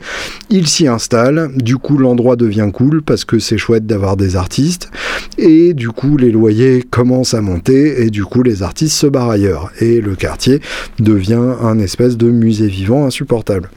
[0.50, 4.90] Il s'y installe, du coup l'endroit devient cool, parce que c'est chouette d'avoir des artistes,
[5.38, 9.30] et du coup les loyers commencent à monter, et du coup les artistes se barrent
[9.30, 10.60] ailleurs, et le quartier
[10.98, 13.70] devient un espèce de musée vivant insupportable.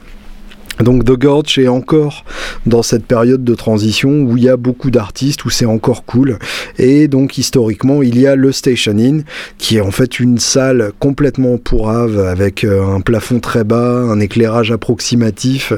[0.82, 2.24] Donc The Gorge est encore
[2.66, 6.38] dans cette période de transition où il y a beaucoup d'artistes, où c'est encore cool.
[6.78, 9.24] Et donc historiquement, il y a le Station Inn,
[9.58, 14.20] qui est en fait une salle complètement pourrave, avec euh, un plafond très bas, un
[14.20, 15.72] éclairage approximatif,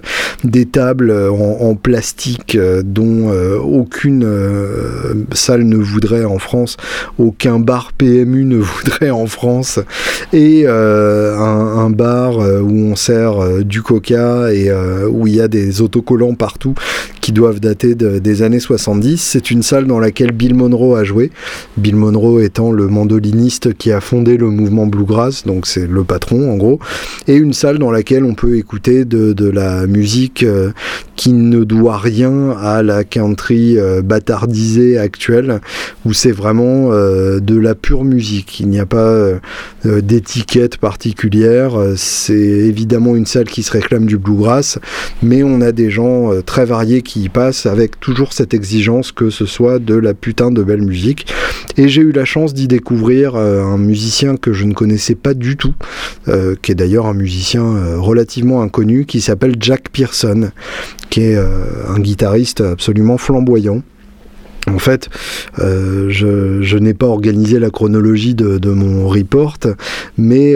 [0.45, 4.27] des tables en, plastique euh, dont euh, aucune
[5.33, 6.77] salle ne voudrait en France,
[7.19, 9.81] aucun bar PMU ne voudrait en France,
[10.33, 15.49] et un, un, bar où on sert du coca et euh, où il y a
[15.49, 16.75] des autocollants partout
[17.21, 19.21] qui doivent dater des années 70.
[19.21, 21.31] C'est une salle dans laquelle Bill Monroe a joué.
[21.77, 26.51] Bill Monroe étant le mandoliniste qui a fondé le mouvement bluegrass, donc c'est le patron
[26.51, 26.81] en gros.
[27.29, 30.73] Et une salle dans laquelle on peut écouter de, la musique euh,
[31.15, 35.61] qui ne doit rien à la country euh, bâtardisée actuelle,
[36.05, 38.59] où c'est vraiment de la pure musique.
[38.61, 39.31] Il n'y a pas
[39.85, 41.73] d'étiquette particulière.
[41.97, 44.72] C'est évidemment une salle qui se réclame du bluegrass,
[45.23, 49.13] mais on a des gens euh, très variés qui y passent avec toujours cette exigence
[49.13, 51.27] que ce soit de la putain de belle musique.
[51.77, 55.35] Et j'ai eu la chance d'y découvrir euh, un musicien que je ne connaissais pas
[55.35, 55.75] du tout,
[56.29, 57.63] euh, qui est d'ailleurs un musicien
[57.97, 60.51] relativement inconnu, qui s'appelle Jack Pearson,
[61.11, 63.83] qui est un guitariste absolument flamboyant.
[64.69, 65.09] En fait,
[65.59, 69.59] je, n'ai pas organisé la chronologie de, mon report,
[70.17, 70.55] mais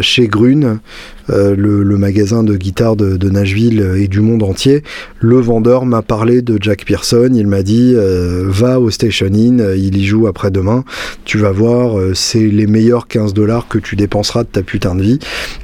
[0.00, 0.80] chez Grune,
[1.30, 4.82] euh, le, magasin de guitare de, Nashville et du monde entier,
[5.20, 7.30] le vendeur m'a parlé de Jack Pearson.
[7.32, 10.84] Il m'a dit euh, va au Station Inn, il y joue après-demain.
[11.24, 14.94] Tu vas voir, euh, c'est les meilleurs 15 dollars que tu dépenseras de ta putain
[14.94, 15.18] de vie.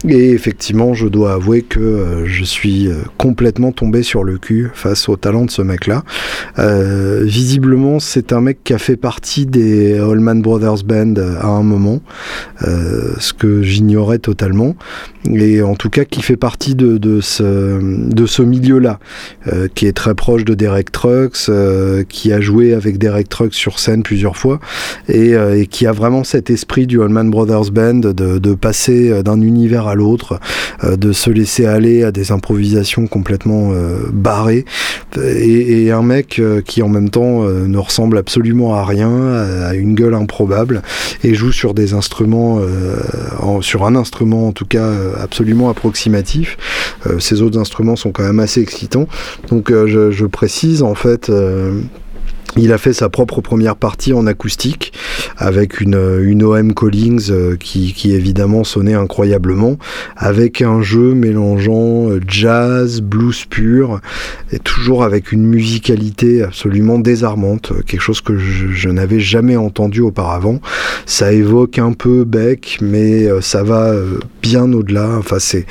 [0.07, 5.17] Et effectivement, je dois avouer que je suis complètement tombé sur le cul face au
[5.17, 6.05] talent de ce mec-là.
[7.23, 12.01] visiblement, c'est un mec qui a fait partie des Allman Brothers Band à un moment,
[12.61, 14.77] ce que j'ignorais totalement.
[15.63, 18.99] En tout cas qui fait partie de, ce, milieu-là,
[19.49, 23.55] euh, qui est très proche de Derek Trucks, euh, qui a joué avec Derek Trucks
[23.55, 24.61] sur scène plusieurs fois,
[25.09, 29.87] et, euh, qui a vraiment cet esprit du Allman Brothers Band de, passer d'un univers
[29.87, 30.41] à l'autre,
[30.83, 33.73] de se laisser aller à des improvisations complètement
[34.13, 34.65] barrées,
[35.19, 39.33] et, un mec qui en même temps ne ressemble absolument à rien,
[39.65, 40.83] a une gueule improbable,
[41.23, 42.61] et joue sur des instruments,
[43.61, 44.91] sur un instrument en tout cas
[45.21, 46.57] absolument approximatif.
[47.07, 49.09] Euh, ces autres instruments sont quand même assez excitants.
[49.49, 51.81] Donc euh, je, précise en fait euh,
[52.57, 54.93] il a fait sa propre première partie en acoustique
[55.37, 59.77] avec une, une OM Collings euh, qui, qui, évidemment sonnait incroyablement,
[60.17, 64.01] avec un jeu mélangeant euh, jazz, blues pur,
[64.53, 70.61] et toujours avec une musicalité absolument désarmante, quelque chose que je, n'avais jamais entendu auparavant.
[71.05, 73.93] Ça évoque un peu Beck, mais euh, ça va
[74.41, 75.67] bien au-delà, enfin c'est,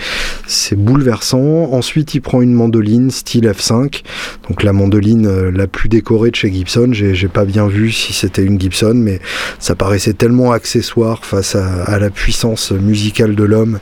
[0.45, 1.73] c'est bouleversant.
[1.73, 4.03] Ensuite il prend une mandoline style F5,
[4.47, 8.43] donc la mandoline la plus décorée de chez Gibson j'ai pas bien vu si c'était
[8.43, 9.19] une Gibson, mais
[9.59, 13.79] ça paraissait tellement accessoire face à, la puissance musicale de l'homme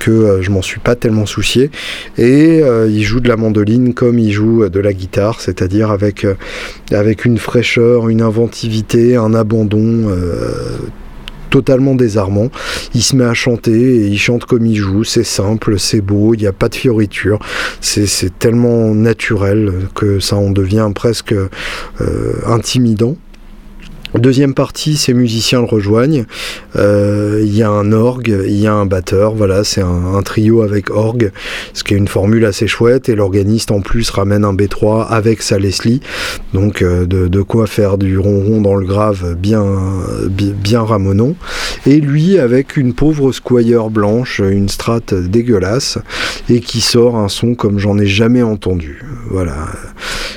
[0.00, 1.70] que euh, je m'en suis pas tellement soucié.
[2.18, 6.24] Et euh, il joue de la mandoline comme il joue de la guitare, c'est-à-dire avec,
[6.24, 6.34] euh,
[6.90, 10.10] avec une fraîcheur, une inventivité, un abandon
[11.50, 12.50] totalement désarmant.
[12.94, 15.04] Il se met à chanter et il chante comme il joue.
[15.04, 17.38] C'est simple, c'est beau, il n'y a pas de fioriture.
[17.80, 21.50] C'est tellement naturel que ça en devient presque euh,
[22.46, 23.16] intimidant.
[24.14, 26.24] Deuxième partie, ces musiciens le rejoignent.
[26.76, 29.34] Euh, il y a un orgue, il y a un batteur.
[29.34, 31.32] Voilà, c'est un, trio avec orgue,
[31.74, 33.08] ce qui est une formule assez chouette.
[33.08, 36.00] Et l'organiste en plus ramène un B3 avec sa Leslie.
[36.54, 39.64] Donc euh, de, quoi faire du ronron dans le grave bien,
[40.28, 41.34] bien ramonant.
[41.84, 45.98] Et lui avec une pauvre squire blanche, une strate dégueulasse,
[46.48, 49.02] et qui sort un son comme j'en ai jamais entendu.
[49.30, 49.66] Voilà,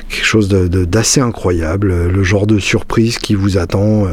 [0.10, 2.08] quelque chose d'assez incroyable.
[2.08, 4.08] Le genre de surprise qui vous attend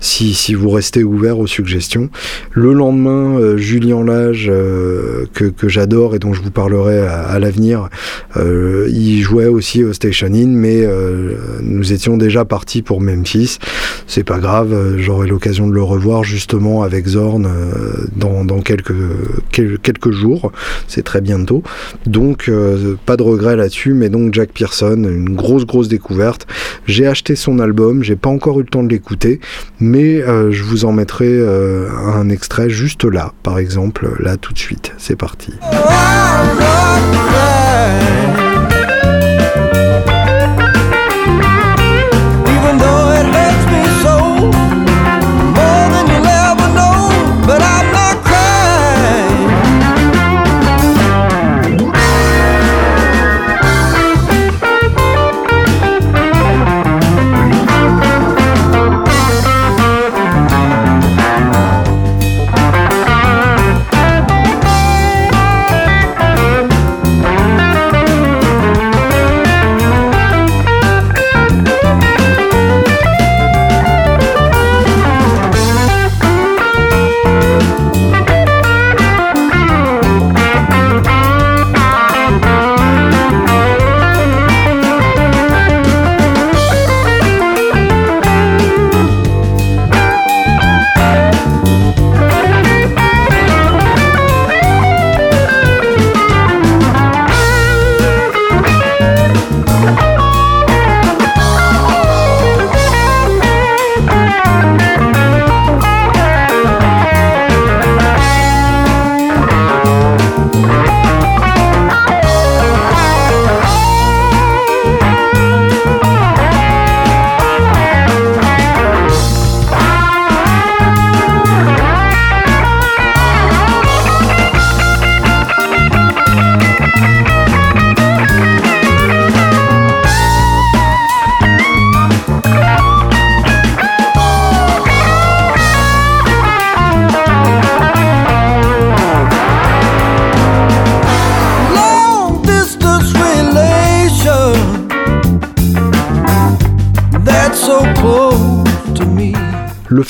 [0.00, 2.10] si, si vous restez ouvert aux suggestions.
[2.52, 7.88] Le lendemain, Julien Lage, que, que j'adore et dont je vous parlerai à, l'avenir,
[8.36, 10.86] il jouait aussi au Station Inn, mais
[11.62, 13.58] nous étions déjà partis pour Memphis.
[14.06, 17.48] C'est pas grave, j'aurai l'occasion de le revoir justement avec Zorn
[18.16, 18.94] dans, dans quelques,
[19.50, 20.52] quelques jours.
[20.88, 21.62] C'est très bientôt.
[22.06, 22.50] Donc,
[23.06, 26.46] pas de regret là-dessus, mais donc Jack Pearson, une grosse, grosse découverte.
[26.86, 29.40] J'ai acheté son album, j'ai pas encore eu le temps de l'écouter,
[29.80, 34.52] mais euh, je vous en mettrai euh, un extrait juste là, par exemple, là tout
[34.52, 34.92] de suite.
[34.98, 35.52] C'est parti.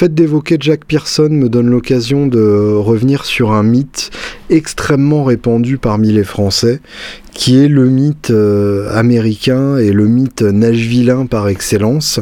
[0.01, 4.11] Fait d'évoquer Jack Pearson me donne l'occasion de revenir sur un mythe
[4.49, 6.81] extrêmement répandu parmi les Français,
[7.41, 12.20] qui est le mythe euh, américain et le mythe nashvillein par excellence.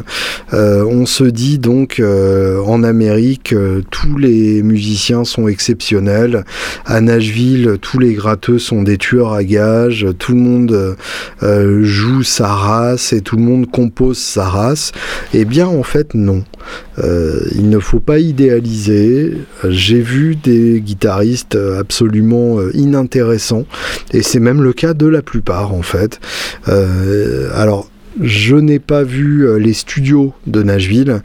[0.53, 3.53] Euh, on se dit donc euh, en Amérique,
[3.91, 6.45] tous les musiciens sont exceptionnels.
[6.85, 10.07] À Nashville, tous les gratteux sont des tueurs à gages.
[10.17, 10.95] Tout le monde
[11.41, 14.93] joue sa race et tout le monde compose sa race.
[15.33, 16.45] Eh bien, en fait, non.
[16.97, 19.33] il ne faut pas idéaliser.
[19.67, 23.65] J'ai vu des guitaristes absolument inintéressants
[24.13, 26.19] et c'est même le cas de la plupart en fait.
[26.67, 27.89] Euh, alors
[28.21, 31.21] je n'ai pas vu euh, les studios de Nashville,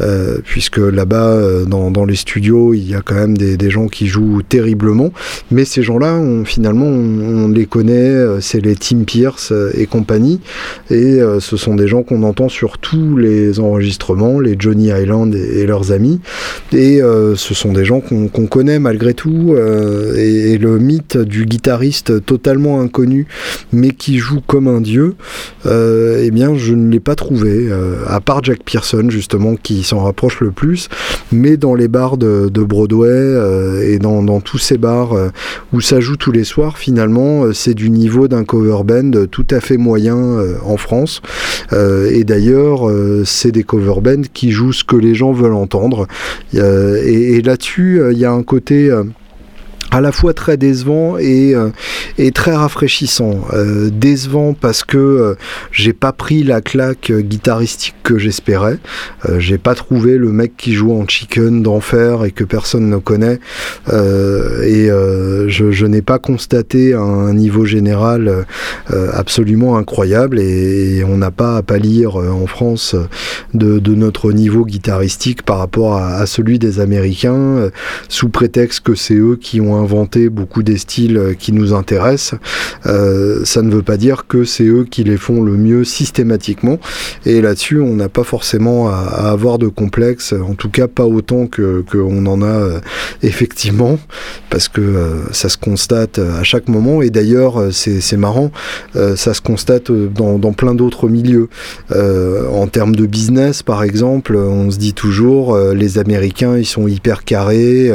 [0.00, 4.06] euh, puisque là-bas, euh, dans, les studios, il y a quand même des, gens qui
[4.06, 5.12] jouent terriblement.
[5.50, 10.40] Mais ces gens-là, finalement, on, les connaît, c'est les Tim Pierce et compagnie.
[10.90, 15.66] Et ce sont des gens qu'on entend sur tous les enregistrements, les Johnny Island et,
[15.66, 16.20] leurs amis.
[16.72, 19.56] Et ce sont des gens qu'on connaît malgré tout.
[20.16, 23.26] Et, le mythe du guitariste totalement inconnu,
[23.72, 25.14] mais qui joue comme un dieu,
[26.34, 30.40] bien, je ne l'ai pas trouvé, euh, à part Jack Pearson, justement, qui s'en rapproche
[30.40, 30.88] le plus.
[31.32, 35.30] Mais dans les bars de, Broadway euh, et dans, tous ces bars euh,
[35.72, 39.60] où ça joue tous les soirs, finalement, c'est du niveau d'un cover band tout à
[39.60, 40.16] fait moyen
[40.64, 41.22] en France.
[41.72, 42.90] et d'ailleurs,
[43.24, 46.06] c'est des cover bands qui jouent ce que les gens veulent entendre.
[46.52, 46.58] et,
[47.36, 48.90] et là-dessus, il y a un côté
[49.94, 51.70] à la fois très décevant et, euh,
[52.34, 53.42] très rafraîchissant.
[53.52, 55.34] Euh, décevant parce que euh,
[55.70, 58.78] j'ai pas pris la claque guitaristique que j'espérais.
[59.38, 63.38] j'ai pas trouvé le mec qui joue en chicken d'enfer et que personne ne connaît.
[63.88, 64.88] et
[65.48, 68.44] je, n'ai pas constaté un niveau général
[69.12, 72.94] absolument incroyable et, on n'a pas à pâlir en France
[73.54, 77.70] de, notre niveau guitaristique par rapport à, à celui des Américains
[78.08, 82.38] sous prétexte que c'est eux qui ont inventé beaucoup des styles qui nous intéressent.
[82.84, 86.78] ça ne veut pas dire que c'est eux qui les font le mieux systématiquement.
[87.26, 88.94] Et là-dessus, on n'a pas forcément à,
[89.30, 92.80] avoir de complexe, en tout cas pas autant que qu'on en a
[93.22, 93.98] effectivement,
[94.50, 97.02] parce que ça se constate à chaque moment.
[97.02, 98.50] Et d'ailleurs, c'est marrant,
[98.94, 101.48] ça se constate dans, dans plein d'autres milieux.
[101.92, 107.24] en termes de business, par exemple, on se dit toujours, les Américains, ils sont hyper
[107.24, 107.92] carrés.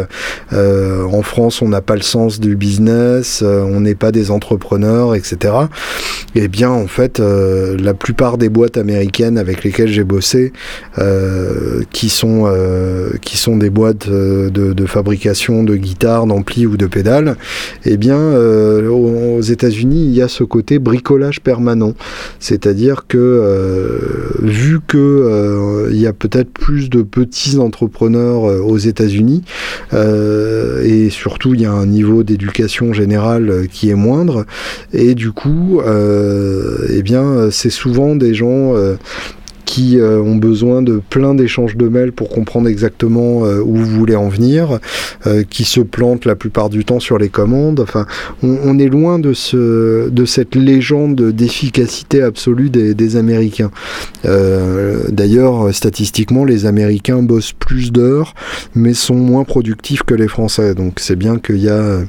[0.54, 5.16] Euh, en France, on pas le sens du business, euh, on n'est pas des entrepreneurs,
[5.16, 5.54] etc.
[6.36, 10.54] Eh bien, en fait, euh, la plupart des boîtes américaines avec lesquelles j'ai bossé,
[11.92, 12.52] qui sont
[13.22, 17.38] qui sont des boîtes de, fabrication de guitares, d'amplis ou de pédales,
[17.86, 21.94] eh bien, aux États-Unis, il y a ce côté bricolage permanent,
[22.40, 29.44] c'est-à-dire que vu que il y a peut-être plus de petits entrepreneurs aux États-Unis,
[29.94, 34.46] euh, et surtout il y a un niveau d'éducation générale euh, qui est moindre,
[34.94, 38.74] et du coup, euh, eh bien, c'est souvent des gens
[39.70, 43.86] qui euh, ont besoin de plein d'échanges de mails pour comprendre exactement euh, où vous
[43.86, 44.80] voulez en venir,
[45.28, 47.80] euh, qui se plantent la plupart du temps sur les commandes.
[47.80, 48.08] Enfin,
[48.42, 53.70] on, est loin de, ce, de cette légende d'efficacité absolue des, des Américains.
[54.24, 58.34] D'ailleurs, statistiquement, les Américains bossent plus d'heures,
[58.74, 60.74] mais sont moins productifs que les Français.
[60.74, 62.00] Donc c'est bien qu'il y a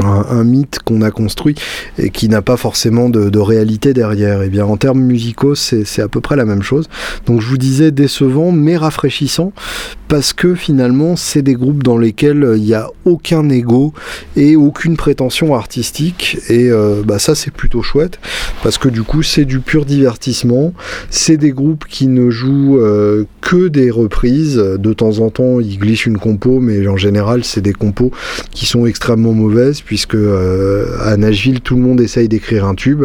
[0.00, 1.54] un, mythe qu'on a construit
[1.98, 4.42] et qui n'a pas forcément de, réalité derrière.
[4.42, 6.88] Et eh bien en termes musicaux, c'est à peu près la même chose.
[7.26, 9.52] Donc je vous disais décevant mais rafraîchissant
[10.08, 13.92] parce que finalement c'est des groupes dans lesquels il n'y a aucun ego
[14.36, 18.18] et aucune prétention artistique et euh, bah ça c'est plutôt chouette
[18.62, 20.72] parce que du coup c'est du pur divertissement.
[21.10, 24.56] C'est des groupes qui ne jouent euh, que des reprises.
[24.56, 28.10] De temps en temps ils glissent une compo mais en général c'est des compos
[28.50, 33.04] qui sont extrêmement mauvaises puisque euh, à Nashville tout le monde essaye d'écrire un tube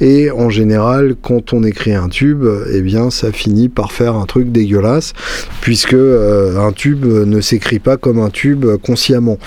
[0.00, 4.26] et en général quand on écrit un tube eh bien ça finit par faire un
[4.26, 5.12] truc dégueulasse
[5.60, 9.38] puisque euh, un tube ne s'écrit pas comme un tube consciemment.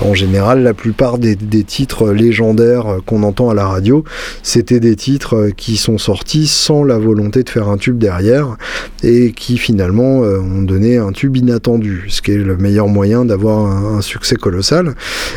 [0.00, 4.02] En général la plupart des, titres légendaires qu'on entend à la radio
[4.42, 8.56] c'était des titres qui sont sortis sans la volonté de faire un tube derrière
[9.02, 13.26] et qui finalement euh, ont donné un tube inattendu ce qui est le meilleur moyen
[13.26, 14.94] d'avoir un, succès colossal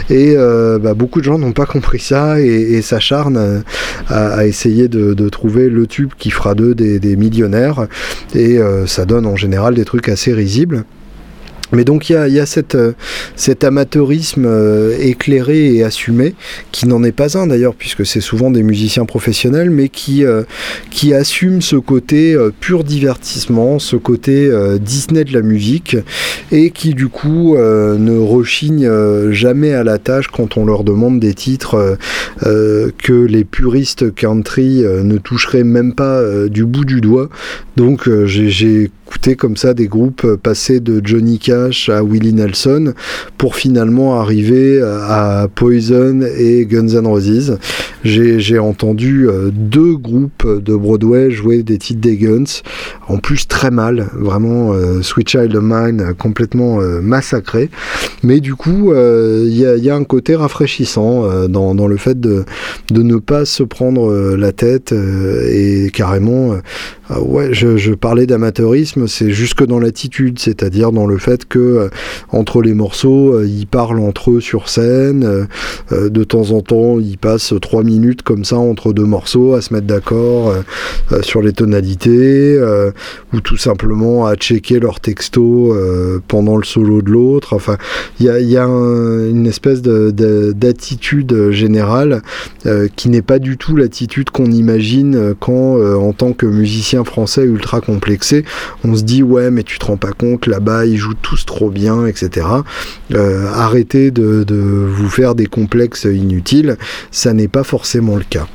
[0.10, 3.64] bah, beaucoup de gens n'ont pas compris ça et, s'acharnent
[4.08, 7.88] à, essayer de, trouver le tube qui fera d'eux des, millionnaires.
[8.36, 10.86] Et euh, ça donne en général des trucs assez risibles.
[11.74, 12.94] Mais donc il y a, cette, euh,
[13.36, 16.36] cet amateurisme euh, éclairé et assumé,
[16.72, 20.44] qui n'en est pas un d'ailleurs, puisque c'est souvent des musiciens professionnels, mais qui, euh,
[20.92, 25.98] qui assume ce côté pur divertissement, ce côté Disney de la musique,
[26.52, 28.90] et qui du coup ne rechigne
[29.32, 31.98] jamais à la tâche quand on leur demande des titres
[32.42, 37.30] que les puristes country ne toucheraient même pas du bout du doigt.
[37.78, 38.92] Donc j'ai
[39.38, 42.94] comme ça des groupes passés de Johnny Cash à Willie Nelson
[43.38, 47.58] pour finalement arriver à Poison et Guns N' Roses.
[48.04, 52.62] J'ai entendu euh, deux groupes de Broadway jouer des titres des Guns,
[53.08, 57.70] en plus très mal, vraiment euh, Sweet Child of Mine complètement euh, massacré.
[58.24, 62.46] Mais du coup, il y, a un côté rafraîchissant dans, le fait de,
[62.90, 66.56] de ne pas se prendre la tête et carrément
[67.10, 71.90] ah ouais, je, parlais d'amateurisme, c'est jusque dans l'attitude, c'est-à-dire dans le fait que euh,
[72.30, 75.48] entre les morceaux, euh, ils parlent entre eux sur scène,
[75.92, 79.62] euh, de temps en temps, ils passent trois minutes comme ça entre deux morceaux à
[79.62, 80.54] se mettre d'accord
[81.22, 82.60] sur les tonalités,
[83.34, 85.76] ou tout simplement à checker leur texto
[86.28, 87.54] pendant le solo de l'autre.
[87.54, 87.78] Enfin,
[88.20, 92.22] il y a, une espèce d'attitude générale
[92.96, 97.82] qui n'est pas du tout l'attitude qu'on imagine quand, en tant que musicien français ultra
[97.82, 98.46] complexé,
[98.84, 101.70] on se dit ouais mais tu te rends pas compte, là-bas ils jouent tous trop
[101.70, 102.48] bien, etc.
[103.14, 104.46] Euh, arrêtez de
[104.88, 106.78] vous faire des complexes inutiles,
[107.12, 108.48] ça n'est pas forcément le cas.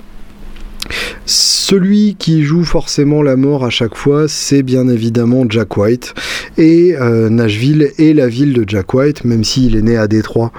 [1.26, 6.14] Celui qui joue forcément la mort à chaque fois, c'est bien évidemment Jack White.
[6.56, 10.50] Et euh, Nashville est la ville de Jack White, même s'il est né à Détroit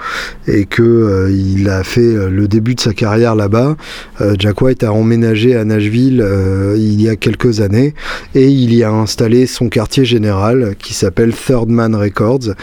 [0.46, 3.76] et que euh, il a fait euh, le début de sa carrière là-bas.
[4.38, 6.24] Jack White a emménagé à Nashville
[6.76, 7.94] il y a quelques années
[8.34, 12.54] et il y a installé son quartier général qui s'appelle Third Man Records,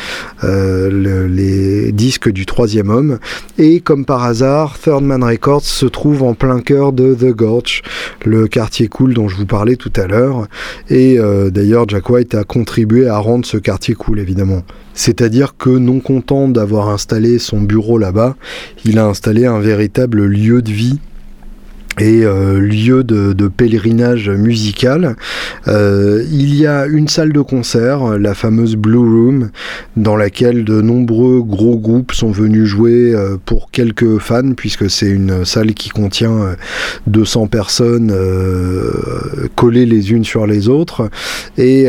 [0.44, 3.18] les disques du troisième homme.
[3.58, 7.36] Et comme par hasard, Third Man Records se trouve en plein cœur de The
[8.26, 10.48] Le quartier cool dont je vous parlais tout à l'heure.
[10.90, 11.18] Et
[11.52, 14.64] d'ailleurs, Jack White a contribué à rendre ce quartier cool, évidemment.
[14.94, 18.36] C'est-à-dire que non content d'avoir installé son bureau là-bas,
[18.86, 21.00] il a installé un véritable lieu de vie
[22.00, 25.16] et euh, lieu de, pèlerinage musical.
[25.68, 29.50] Euh, il y a une salle de concert, la fameuse Blue Room,
[29.96, 35.10] dans laquelle de nombreux gros groupes sont venus jouer euh, pour quelques fans, puisque c'est
[35.10, 36.56] une salle qui contient
[37.08, 38.14] 200 personnes
[39.56, 41.10] collées les unes sur les autres.
[41.58, 41.88] Et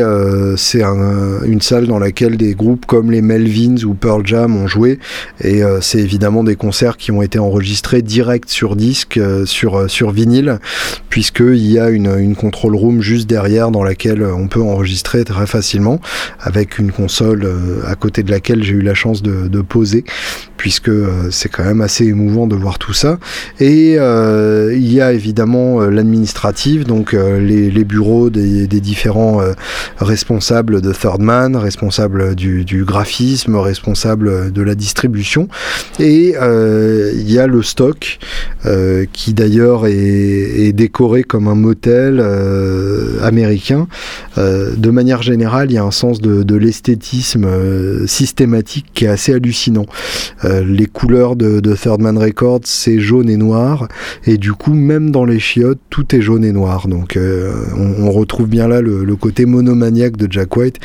[0.55, 4.99] c'est une salle dans laquelle des groupes comme les Melvins ou Pearl Jam ont joué.
[5.43, 10.59] Et c'est évidemment des concerts qui ont été enregistrés direct sur disque, sur, sur vinyle,
[11.09, 15.47] puisqu'il y a une, une control room juste derrière dans laquelle on peut enregistrer très
[15.47, 15.99] facilement,
[16.39, 20.03] avec une console euh, à côté de laquelle j'ai eu la chance de poser,
[20.59, 23.17] puisque euh, c'est quand même assez émouvant de voir tout ça.
[23.59, 29.41] Et euh, il y a évidemment l'administrative, donc les, bureaux des, différents
[29.97, 35.47] responsables de Third Man, responsables du, graphisme, responsables de la distribution.
[35.99, 38.19] Et il y a le stock,
[39.13, 43.87] qui d'ailleurs est décoré comme un motel euh, américain.
[44.37, 49.07] Euh, de manière générale, il y a un sens de, l'esthétisme euh, systématique qui est
[49.07, 49.85] assez hallucinant.
[50.65, 53.87] Les couleurs de, Third Man Records, c'est jaune et noir,
[54.25, 56.87] et du coup, même dans les chiottes, tout est jaune et noir.
[56.87, 60.77] Donc, on, retrouve bien là le, côté monomaniaque de Jack White,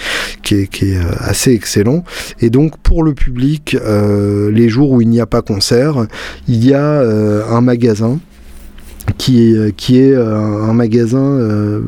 [0.42, 2.04] qui est, qui est, assez excellent.
[2.40, 6.06] Et donc, pour le public, les jours où il n'y a pas concert,
[6.48, 8.18] il y a un magasin
[9.18, 11.80] qui est, qui est euh, un magasin, euh,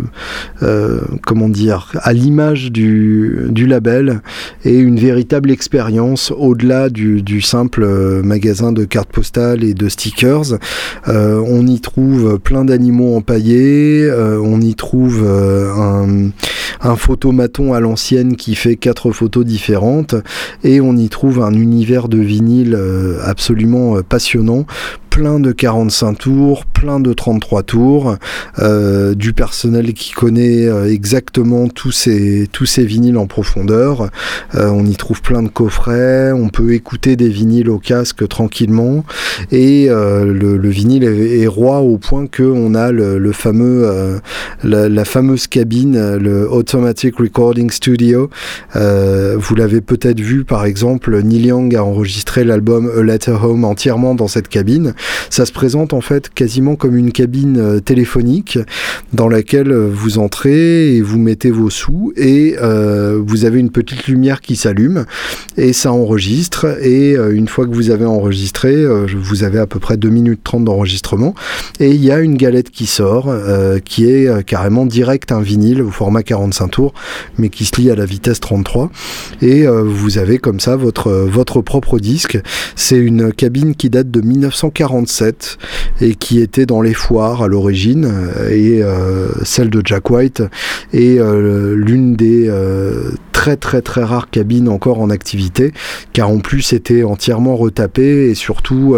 [0.62, 4.20] euh, comment dire, à l'image du, label
[4.64, 7.84] et une véritable expérience au-delà du, du, simple
[8.22, 10.58] magasin de cartes postales et de stickers.
[11.06, 16.30] on y trouve plein d'animaux empaillés, on y trouve un,
[16.80, 20.14] un photomaton à l'ancienne qui fait quatre photos différentes
[20.62, 22.78] et on y trouve un univers de vinyle
[23.24, 24.64] absolument passionnant
[25.16, 28.16] plein de 45 tours, plein de 33 tours,
[28.58, 34.10] euh, du personnel qui connaît euh, exactement tous ces, tous ces vinyles en profondeur.
[34.54, 39.06] Euh, on y trouve plein de coffrets, on peut écouter des vinyles au casque tranquillement
[39.50, 44.20] et le, vinyle est, roi au point qu'on a le, fameux,
[44.62, 48.28] la, fameuse cabine, le Automatic Recording Studio.
[48.74, 54.14] vous l'avez peut-être vu par exemple, Neil Young a enregistré l'album A Letter Home entièrement
[54.14, 54.94] dans cette cabine.
[55.30, 58.58] Ça se présente en fait quasiment comme une cabine euh, téléphonique
[59.12, 63.70] dans laquelle euh, vous entrez et vous mettez vos sous et euh, vous avez une
[63.70, 65.04] petite lumière qui s'allume
[65.56, 68.84] et ça enregistre et une fois que vous avez enregistré,
[69.16, 71.34] vous avez à peu près 2 minutes 30 d'enregistrement
[71.80, 73.34] et il y a une galette qui sort
[73.84, 76.94] qui est carrément direct un vinyle au format 45 tours
[77.38, 78.90] mais qui se lie à la vitesse 33
[79.40, 82.38] et vous avez comme ça votre, votre propre disque.
[82.74, 84.95] C'est une cabine qui date de 1940
[86.00, 90.42] et qui était dans les foires à l'origine euh, et euh, celle de Jack White
[90.92, 92.50] est euh, l'une des
[93.36, 95.74] très très très rares cabines encore en activité
[96.14, 98.96] car en plus était entièrement retapée et surtout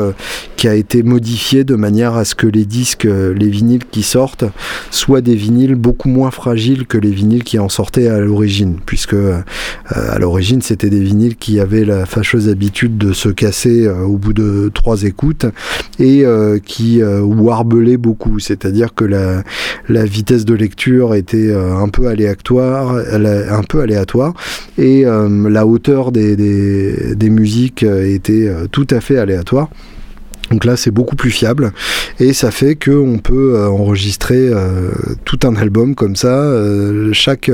[0.57, 4.45] qui a été modifiée de manière à ce que les disques, les vinyles qui sortent
[4.93, 9.17] soient des vinyles beaucoup moins fragiles que les vinyles qui en sortaient à l'origine puisque
[9.87, 14.35] à l'origine c'était des vinyles qui avaient la fâcheuse habitude de se casser au bout
[14.35, 15.47] de trois écoutes
[15.99, 19.43] et euh, qui euh, warbelait beaucoup, c'est-à-dire que la,
[19.89, 24.28] la, vitesse de lecture était euh, un peu aléatoire, un peu aléatoire,
[24.77, 29.69] et la hauteur des, musiques était tout à fait aléatoire.
[30.51, 31.73] Donc là, c'est beaucoup plus fiable
[32.21, 34.51] et ça fait qu'on peut enregistrer
[35.27, 36.51] tout un album comme ça.
[37.13, 37.51] chaque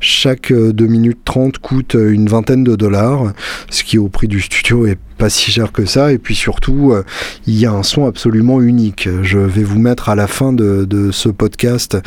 [0.00, 3.32] chaque 2 minutes 30 coûte une vingtaine de dollars,
[3.68, 6.12] ce qui au prix du studio est pas si cher que ça.
[6.12, 7.04] Et puis surtout, euh,
[7.46, 9.06] il y a un son absolument unique.
[9.22, 11.98] Je vais vous mettre à la fin de, ce podcast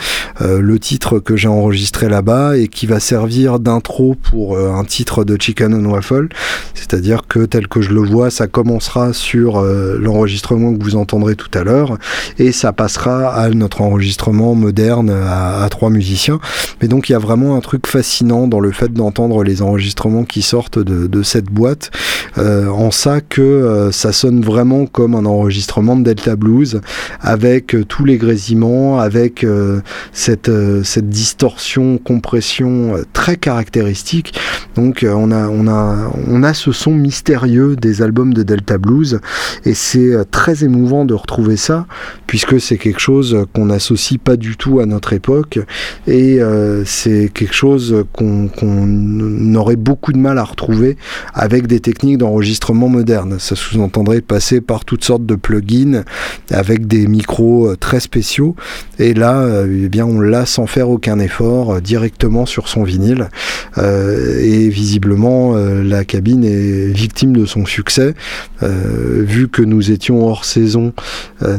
[0.41, 4.84] euh, le titre que j'ai enregistré là-bas et qui va servir d'intro pour euh, un
[4.84, 6.30] titre de Chicken and Waffle.
[6.74, 11.51] C'est-à-dire que tel que je le vois, ça commencera sur l'enregistrement que vous entendrez tout
[11.53, 11.97] à l'heure
[12.39, 16.39] et ça passera à notre enregistrement moderne à, trois musiciens.
[16.82, 20.24] Mais donc il y a vraiment un truc fascinant dans le fait d'entendre les enregistrements
[20.24, 21.91] qui sortent de, cette boîte
[22.38, 22.91] en
[23.28, 26.82] que ça sonne vraiment comme un enregistrement de Delta Blues,
[27.22, 29.45] avec tous les grésillements, avec
[30.12, 30.51] cette,
[30.84, 34.39] cette distorsion, compression très caractéristique.
[34.76, 39.20] Donc on a, on, a, on a ce son mystérieux des albums de Delta Blues,
[39.66, 41.86] et c'est très émouvant de retrouver ça,
[42.28, 45.60] puisque c'est quelque chose qu'on n'associe pas du tout à notre époque,
[46.08, 46.39] et
[46.86, 50.97] c'est quelque chose qu'on aurait beaucoup de mal à retrouver
[51.34, 53.38] avec des techniques d'enregistrement modernes.
[53.39, 56.04] Ça sous-entendrait passer par toutes sortes de plugins
[56.52, 58.56] avec des micros euh, très spéciaux.
[59.00, 62.84] Et là, euh, eh bien, on l'a sans faire aucun effort euh, directement sur son
[62.84, 63.30] vinyle.
[63.78, 68.14] et visiblement, la cabine est victime de son succès.
[68.62, 70.94] vu que nous étions hors saison,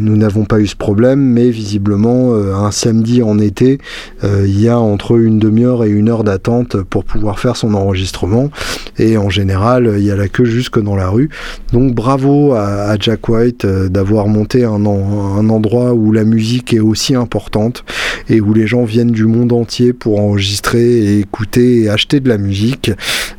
[0.01, 3.78] nous n'avons pas eu ce problème, mais visiblement, un samedi en été,
[4.22, 8.51] il y a entre une demi-heure et une heure d'attente pour pouvoir faire son enregistrement.
[8.99, 11.24] Et en général, il y a la queue jusque dans la rue.
[11.72, 17.14] Donc bravo à, Jack White euh, d'avoir monté un, endroit où la musique est aussi
[17.14, 17.85] importante
[18.29, 22.29] et où les gens viennent du monde entier pour enregistrer et écouter et acheter de
[22.29, 22.91] la musique.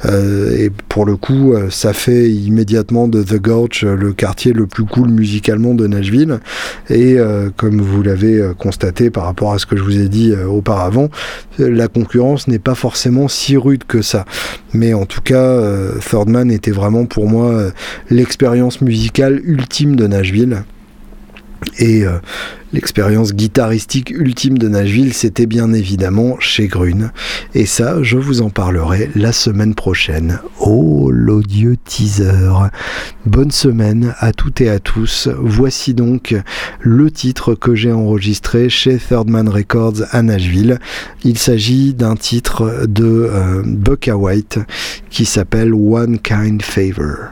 [0.06, 4.68] Euh, et pour le coup, euh, ça fait immédiatement de The Gulch le quartier le
[4.68, 6.40] plus cool musicalement de Nashville.
[6.90, 7.18] Et
[7.56, 11.10] comme vous l'avez constaté par rapport à ce que je vous ai dit auparavant,
[11.58, 14.26] la concurrence n'est pas forcément si rude que ça.
[14.74, 15.62] Mais en tout cas,
[16.10, 17.72] Third Man était vraiment pour moi euh,
[18.10, 20.64] l'expérience musicale ultime de Nashville.
[21.80, 22.20] Et euh,
[22.74, 27.12] l'expérience guitaristique ultime de Nashville, c'était bien évidemment chez Grune.
[27.54, 30.40] Et ça, je vous en parlerai la semaine prochaine.
[30.60, 32.70] Oh, l'odieux teaser.
[33.26, 35.30] Bonne semaine à toutes et à tous.
[35.40, 36.36] Voici donc
[36.82, 40.80] le titre que j'ai enregistré chez Third Man Records à Nashville.
[41.24, 44.60] Il s'agit d'un titre de euh, White
[45.10, 47.32] qui s'appelle One Kind Favor.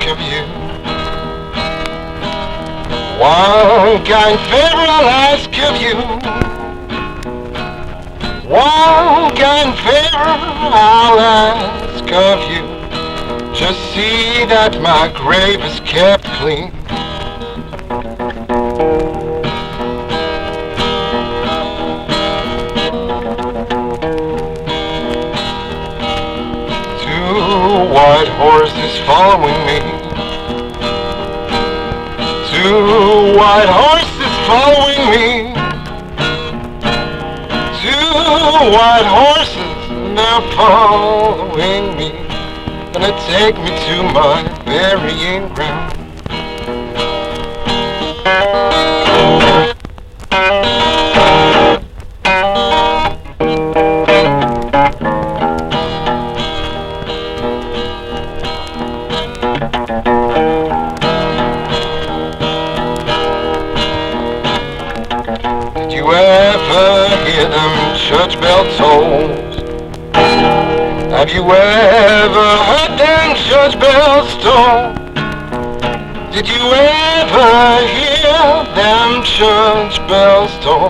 [3.21, 5.95] One kind favor I'll ask of you.
[8.49, 10.39] One kind favor
[10.73, 12.63] I'll ask of you.
[13.53, 16.71] Just see that my grave is kept clean.
[26.97, 29.90] Two white horses following me.
[32.61, 35.51] Two white horses following me
[37.81, 38.13] Two
[38.69, 39.73] white horses,
[40.15, 42.09] they're following me.
[42.93, 45.91] Gonna take me to my burying ground.
[71.21, 74.93] Have you ever heard them church bells toll?
[76.31, 80.89] Did you ever hear them church bells toll?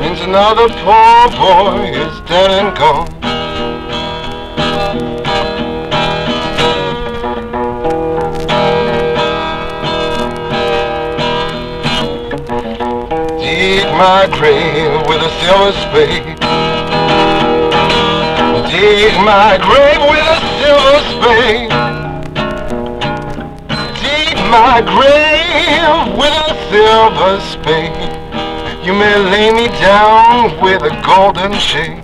[0.00, 3.13] Means another poor boy is dead and gone.
[13.96, 16.44] My grave with a silver spade
[18.74, 21.70] dig my grave with a silver spade.
[24.02, 28.12] Dig my grave with a silver spade.
[28.84, 32.03] You may lay me down with a golden shade.